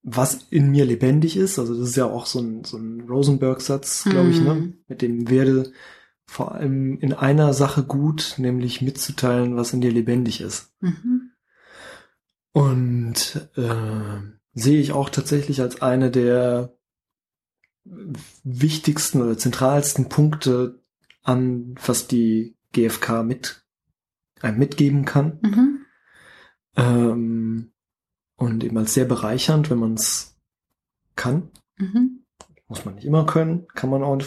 was 0.02 0.48
in 0.50 0.72
mir 0.72 0.86
lebendig 0.86 1.38
ist. 1.38 1.60
Also 1.60 1.78
das 1.78 1.90
ist 1.90 1.96
ja 1.96 2.06
auch 2.06 2.26
so 2.26 2.40
ein, 2.40 2.64
so 2.64 2.78
ein 2.78 3.02
Rosenberg-Satz, 3.02 4.06
glaube 4.06 4.32
ich, 4.32 4.42
ne? 4.42 4.56
Mhm. 4.56 4.78
Mit 4.88 5.04
dem 5.04 5.30
werde 5.30 5.72
vor 6.26 6.54
allem 6.54 6.98
in 7.02 7.14
einer 7.14 7.54
Sache 7.54 7.84
gut, 7.84 8.34
nämlich 8.38 8.82
mitzuteilen, 8.82 9.56
was 9.56 9.74
in 9.74 9.82
dir 9.82 9.92
lebendig 9.92 10.42
ist. 10.42 10.74
Mhm. 10.82 11.25
Und 12.56 13.50
äh, 13.58 14.22
sehe 14.54 14.80
ich 14.80 14.94
auch 14.94 15.10
tatsächlich 15.10 15.60
als 15.60 15.82
eine 15.82 16.10
der 16.10 16.74
wichtigsten 17.84 19.22
oder 19.22 19.38
zentralsten 19.38 20.08
Punkte 20.08 20.80
an, 21.22 21.76
was 21.86 22.08
die 22.08 22.56
GfK 22.72 23.24
mit 23.24 23.66
einem 24.40 24.58
mitgeben 24.58 25.04
kann. 25.04 25.40
Mhm. 25.42 25.86
Ähm, 26.78 27.72
und 28.38 28.64
eben 28.64 28.78
als 28.78 28.94
sehr 28.94 29.06
bereichernd, 29.06 29.70
wenn 29.70 29.80
man 29.80 29.96
es 29.96 30.38
kann. 31.18 31.52
Mhm. 31.76 32.24
Muss 32.70 32.86
man 32.86 32.96
nicht 32.96 33.06
immer 33.06 33.26
können, 33.26 33.68
kann 33.76 33.90
man 33.90 34.02
auch 34.02 34.18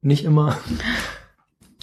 nicht 0.00 0.24
immer. 0.24 0.58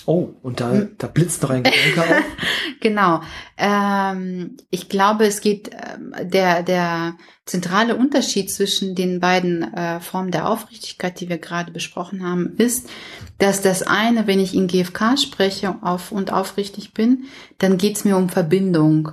Oh, 0.05 0.33
und 0.41 0.59
da, 0.59 0.87
da 0.97 1.07
blitzt 1.07 1.41
noch 1.43 1.49
ein 1.49 1.63
Gedanke 1.63 2.01
auf. 2.01 2.23
Genau. 2.81 3.21
Ähm, 3.57 4.57
ich 4.69 4.89
glaube, 4.89 5.25
es 5.25 5.39
geht 5.39 5.71
ähm, 5.71 6.13
der 6.21 6.63
der 6.63 7.15
zentrale 7.45 7.95
Unterschied 7.95 8.51
zwischen 8.51 8.93
den 8.93 9.21
beiden 9.21 9.73
äh, 9.73 10.01
Formen 10.01 10.31
der 10.31 10.49
Aufrichtigkeit, 10.49 11.19
die 11.21 11.29
wir 11.29 11.37
gerade 11.37 11.71
besprochen 11.71 12.23
haben, 12.23 12.55
ist, 12.57 12.89
dass 13.37 13.61
das 13.61 13.83
eine, 13.83 14.27
wenn 14.27 14.41
ich 14.41 14.53
in 14.53 14.67
GFK 14.67 15.17
spreche 15.17 15.75
auf 15.81 16.11
und 16.11 16.33
aufrichtig 16.33 16.93
bin, 16.93 17.25
dann 17.57 17.77
geht's 17.77 18.03
mir 18.03 18.17
um 18.17 18.27
Verbindung. 18.27 19.11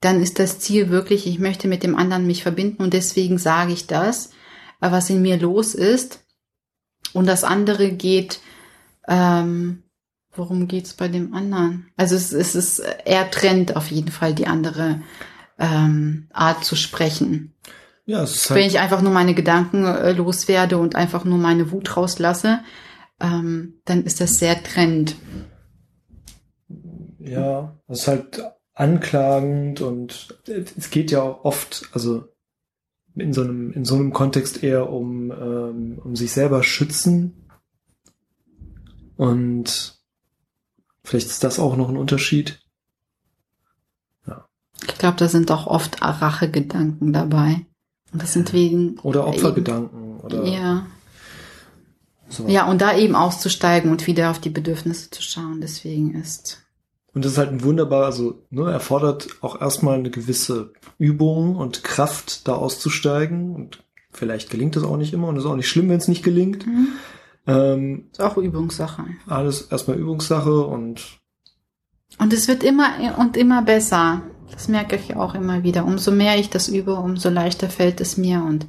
Dann 0.00 0.22
ist 0.22 0.38
das 0.38 0.58
Ziel 0.58 0.88
wirklich, 0.88 1.26
ich 1.26 1.38
möchte 1.38 1.68
mit 1.68 1.82
dem 1.82 1.96
anderen 1.96 2.26
mich 2.26 2.42
verbinden 2.42 2.82
und 2.82 2.94
deswegen 2.94 3.36
sage 3.36 3.74
ich 3.74 3.86
das, 3.86 4.30
äh, 4.80 4.90
was 4.90 5.10
in 5.10 5.20
mir 5.20 5.38
los 5.38 5.74
ist. 5.74 6.24
Und 7.12 7.26
das 7.26 7.44
andere 7.44 7.92
geht 7.92 8.40
ähm, 9.06 9.82
Worum 10.34 10.66
geht's 10.66 10.94
bei 10.94 11.08
dem 11.08 11.34
anderen? 11.34 11.88
Also 11.96 12.16
es, 12.16 12.32
es 12.32 12.54
ist 12.54 12.78
er 12.78 13.30
trennt 13.30 13.76
auf 13.76 13.90
jeden 13.90 14.10
Fall 14.10 14.34
die 14.34 14.46
andere 14.46 15.02
ähm, 15.58 16.28
Art 16.32 16.64
zu 16.64 16.74
sprechen. 16.74 17.54
Ja, 18.06 18.22
es 18.22 18.34
ist 18.34 18.50
Wenn 18.50 18.62
halt, 18.62 18.72
ich 18.72 18.80
einfach 18.80 19.02
nur 19.02 19.12
meine 19.12 19.34
Gedanken 19.34 19.84
äh, 19.84 20.12
loswerde 20.12 20.78
und 20.78 20.96
einfach 20.96 21.24
nur 21.24 21.38
meine 21.38 21.70
Wut 21.70 21.96
rauslasse, 21.96 22.60
ähm, 23.20 23.80
dann 23.84 24.04
ist 24.04 24.20
das 24.20 24.38
sehr 24.38 24.62
trennend. 24.62 25.16
ja, 27.18 27.76
es 27.88 28.00
ist 28.00 28.08
halt 28.08 28.42
anklagend 28.74 29.80
und 29.80 30.40
es 30.46 30.90
geht 30.90 31.10
ja 31.10 31.22
auch 31.22 31.44
oft, 31.44 31.88
also 31.92 32.24
in 33.14 33.32
so 33.32 33.42
einem, 33.42 33.72
in 33.72 33.84
so 33.84 33.94
einem 33.94 34.12
Kontext 34.12 34.62
eher 34.62 34.90
um, 34.90 35.30
ähm, 35.30 36.00
um 36.02 36.16
sich 36.16 36.32
selber 36.32 36.62
schützen. 36.62 37.48
Und 39.16 40.01
vielleicht 41.04 41.28
ist 41.28 41.44
das 41.44 41.58
auch 41.58 41.76
noch 41.76 41.88
ein 41.88 41.96
Unterschied. 41.96 42.60
Ich 44.86 44.98
glaube, 44.98 45.16
da 45.16 45.28
sind 45.28 45.50
auch 45.50 45.66
oft 45.66 46.02
Rachegedanken 46.02 47.12
dabei. 47.12 47.66
Und 48.12 48.22
das 48.22 48.32
sind 48.32 48.52
wegen 48.52 48.98
Oder 49.00 49.26
Opfergedanken 49.26 50.20
oder 50.20 50.44
ja 50.44 50.86
so. 52.28 52.46
ja 52.46 52.68
und 52.68 52.80
da 52.82 52.96
eben 52.96 53.14
auszusteigen 53.14 53.90
und 53.90 54.06
wieder 54.06 54.30
auf 54.30 54.38
die 54.38 54.50
Bedürfnisse 54.50 55.10
zu 55.10 55.22
schauen. 55.22 55.60
Deswegen 55.60 56.14
ist 56.14 56.62
Und 57.14 57.24
das 57.24 57.32
ist 57.32 57.38
halt 57.38 57.50
ein 57.50 57.62
wunderbar, 57.62 58.04
also 58.04 58.42
ne, 58.50 58.70
erfordert 58.70 59.28
auch 59.40 59.60
erstmal 59.60 59.98
eine 59.98 60.10
gewisse 60.10 60.72
Übung 60.98 61.56
und 61.56 61.84
Kraft, 61.84 62.46
da 62.48 62.54
auszusteigen. 62.54 63.54
Und 63.54 63.82
vielleicht 64.10 64.50
gelingt 64.50 64.76
das 64.76 64.84
auch 64.84 64.96
nicht 64.96 65.14
immer 65.14 65.28
und 65.28 65.36
ist 65.36 65.46
auch 65.46 65.56
nicht 65.56 65.68
schlimm, 65.68 65.88
wenn 65.88 65.98
es 65.98 66.08
nicht 66.08 66.22
gelingt. 66.22 66.66
mhm. 66.66 66.88
Ähm, 67.46 68.08
ist 68.12 68.20
auch 68.20 68.36
Übungssache. 68.36 69.04
alles 69.26 69.62
erstmal 69.62 69.98
Übungssache 69.98 70.60
und 70.60 71.18
Und 72.18 72.32
es 72.32 72.46
wird 72.48 72.62
immer 72.62 73.16
und 73.18 73.36
immer 73.36 73.62
besser. 73.62 74.22
Das 74.52 74.68
merke 74.68 74.96
ich 74.96 75.16
auch 75.16 75.34
immer 75.34 75.62
wieder. 75.62 75.84
Umso 75.84 76.10
mehr 76.10 76.38
ich 76.38 76.50
das 76.50 76.68
übe, 76.68 76.94
umso 76.94 77.30
leichter 77.30 77.68
fällt 77.68 78.00
es 78.00 78.16
mir. 78.16 78.42
Und 78.42 78.66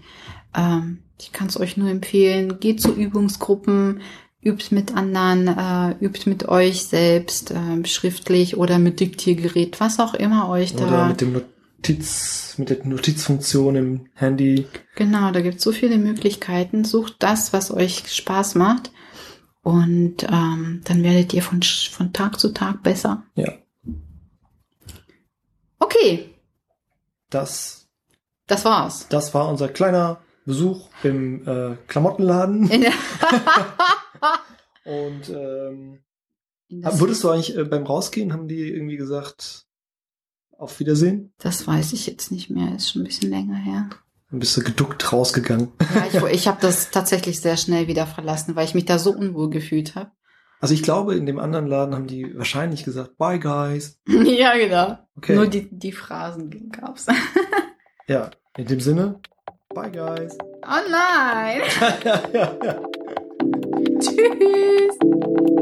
ähm, 0.56 1.00
ich 1.20 1.34
kann 1.34 1.48
es 1.48 1.60
euch 1.60 1.78
nur 1.78 1.90
empfehlen, 1.90 2.60
geht 2.60 2.82
zu 2.82 2.94
Übungsgruppen, 2.94 4.02
übt 4.42 4.74
mit 4.74 4.96
anderen, 4.96 5.48
äh, 5.48 5.96
übt 6.04 6.30
mit 6.30 6.48
euch 6.48 6.86
selbst, 6.86 7.52
äh, 7.52 7.86
schriftlich 7.86 8.58
oder 8.58 8.80
mit 8.80 9.00
Diktiergerät, 9.00 9.80
was 9.80 10.00
auch 10.00 10.14
immer 10.14 10.50
euch 10.50 10.76
da. 10.76 10.88
oder 10.88 11.08
mit 11.08 11.22
dem 11.22 11.42
Notiz, 11.84 12.56
mit 12.58 12.70
der 12.70 12.86
Notizfunktion 12.86 13.76
im 13.76 14.08
Handy. 14.14 14.68
Genau, 14.96 15.32
da 15.32 15.42
gibt 15.42 15.58
es 15.58 15.64
so 15.64 15.74
viele 15.74 15.98
Möglichkeiten. 15.98 16.86
Sucht 16.86 17.18
das, 17.20 17.52
was 17.52 17.72
euch 17.72 18.08
Spaß 18.08 18.56
macht. 18.56 18.92
Und 19.64 20.24
ähm, 20.24 20.80
dann 20.86 21.04
werdet 21.04 21.34
ihr 21.34 21.44
von, 21.44 21.62
von 21.62 22.14
Tag 22.14 22.40
zu 22.40 22.54
Tag 22.54 22.84
besser. 22.84 23.26
Ja. 23.36 23.52
Okay, 25.80 26.34
Das, 27.30 27.90
das 28.48 28.64
war's. 28.64 29.08
das 29.10 29.34
war 29.34 29.50
unser 29.50 29.68
kleiner 29.68 30.22
Besuch 30.46 30.88
im 31.04 31.46
äh, 31.46 31.76
Klamottenladen. 31.88 32.70
Und 34.86 35.30
ähm, 35.30 36.00
wurdest 36.70 37.26
du 37.26 37.30
eigentlich 37.30 37.58
äh, 37.58 37.66
beim 37.66 37.84
Rausgehen, 37.84 38.32
haben 38.32 38.48
die 38.48 38.70
irgendwie 38.72 38.96
gesagt, 38.98 39.66
auf 40.64 40.80
Wiedersehen? 40.80 41.34
das 41.40 41.68
weiß 41.68 41.94
ich 41.94 42.08
jetzt 42.08 42.32
nicht 42.32 42.50
mehr, 42.50 42.76
ist 42.76 42.92
schon 42.92 43.02
ein 43.02 43.06
bisschen 43.06 43.30
länger 43.30 43.56
her. 43.56 43.90
Dann 44.32 44.40
bist 44.40 44.58
du 44.58 44.64
geduckt 44.64 45.14
rausgegangen. 45.14 45.74
Ja, 45.94 46.08
ich 46.08 46.34
ich 46.34 46.48
habe 46.48 46.58
das 46.60 46.90
tatsächlich 46.90 47.40
sehr 47.40 47.56
schnell 47.56 47.88
wieder 47.88 48.08
verlassen, 48.08 48.56
weil 48.56 48.66
ich 48.66 48.74
mich 48.74 48.86
da 48.86 48.98
so 48.98 49.12
unwohl 49.12 49.52
gefühlt 49.52 49.96
habe. 49.96 50.12
Also 50.64 50.74
ich 50.74 50.82
glaube, 50.82 51.16
in 51.16 51.26
dem 51.26 51.40
anderen 51.40 51.68
Laden 51.68 51.94
haben 51.94 52.08
die 52.08 52.36
wahrscheinlich 52.38 52.86
gesagt, 52.86 53.18
bye 53.18 53.38
guys. 53.38 54.00
ja, 54.08 54.58
genau. 54.58 54.98
Okay. 55.18 55.36
Nur 55.36 55.48
die, 55.48 55.70
die 55.70 55.92
Phrasen 55.92 56.72
gab's. 56.72 57.06
ja, 58.08 58.32
in 58.58 58.68
dem 58.68 58.80
Sinne, 58.80 59.20
bye 59.76 59.92
guys. 59.92 60.38
Oh 60.66 60.90
nein! 60.90 61.62
ja, 62.06 62.24
ja, 62.34 62.58
ja. 62.64 62.82
Tschüss! 64.00 65.53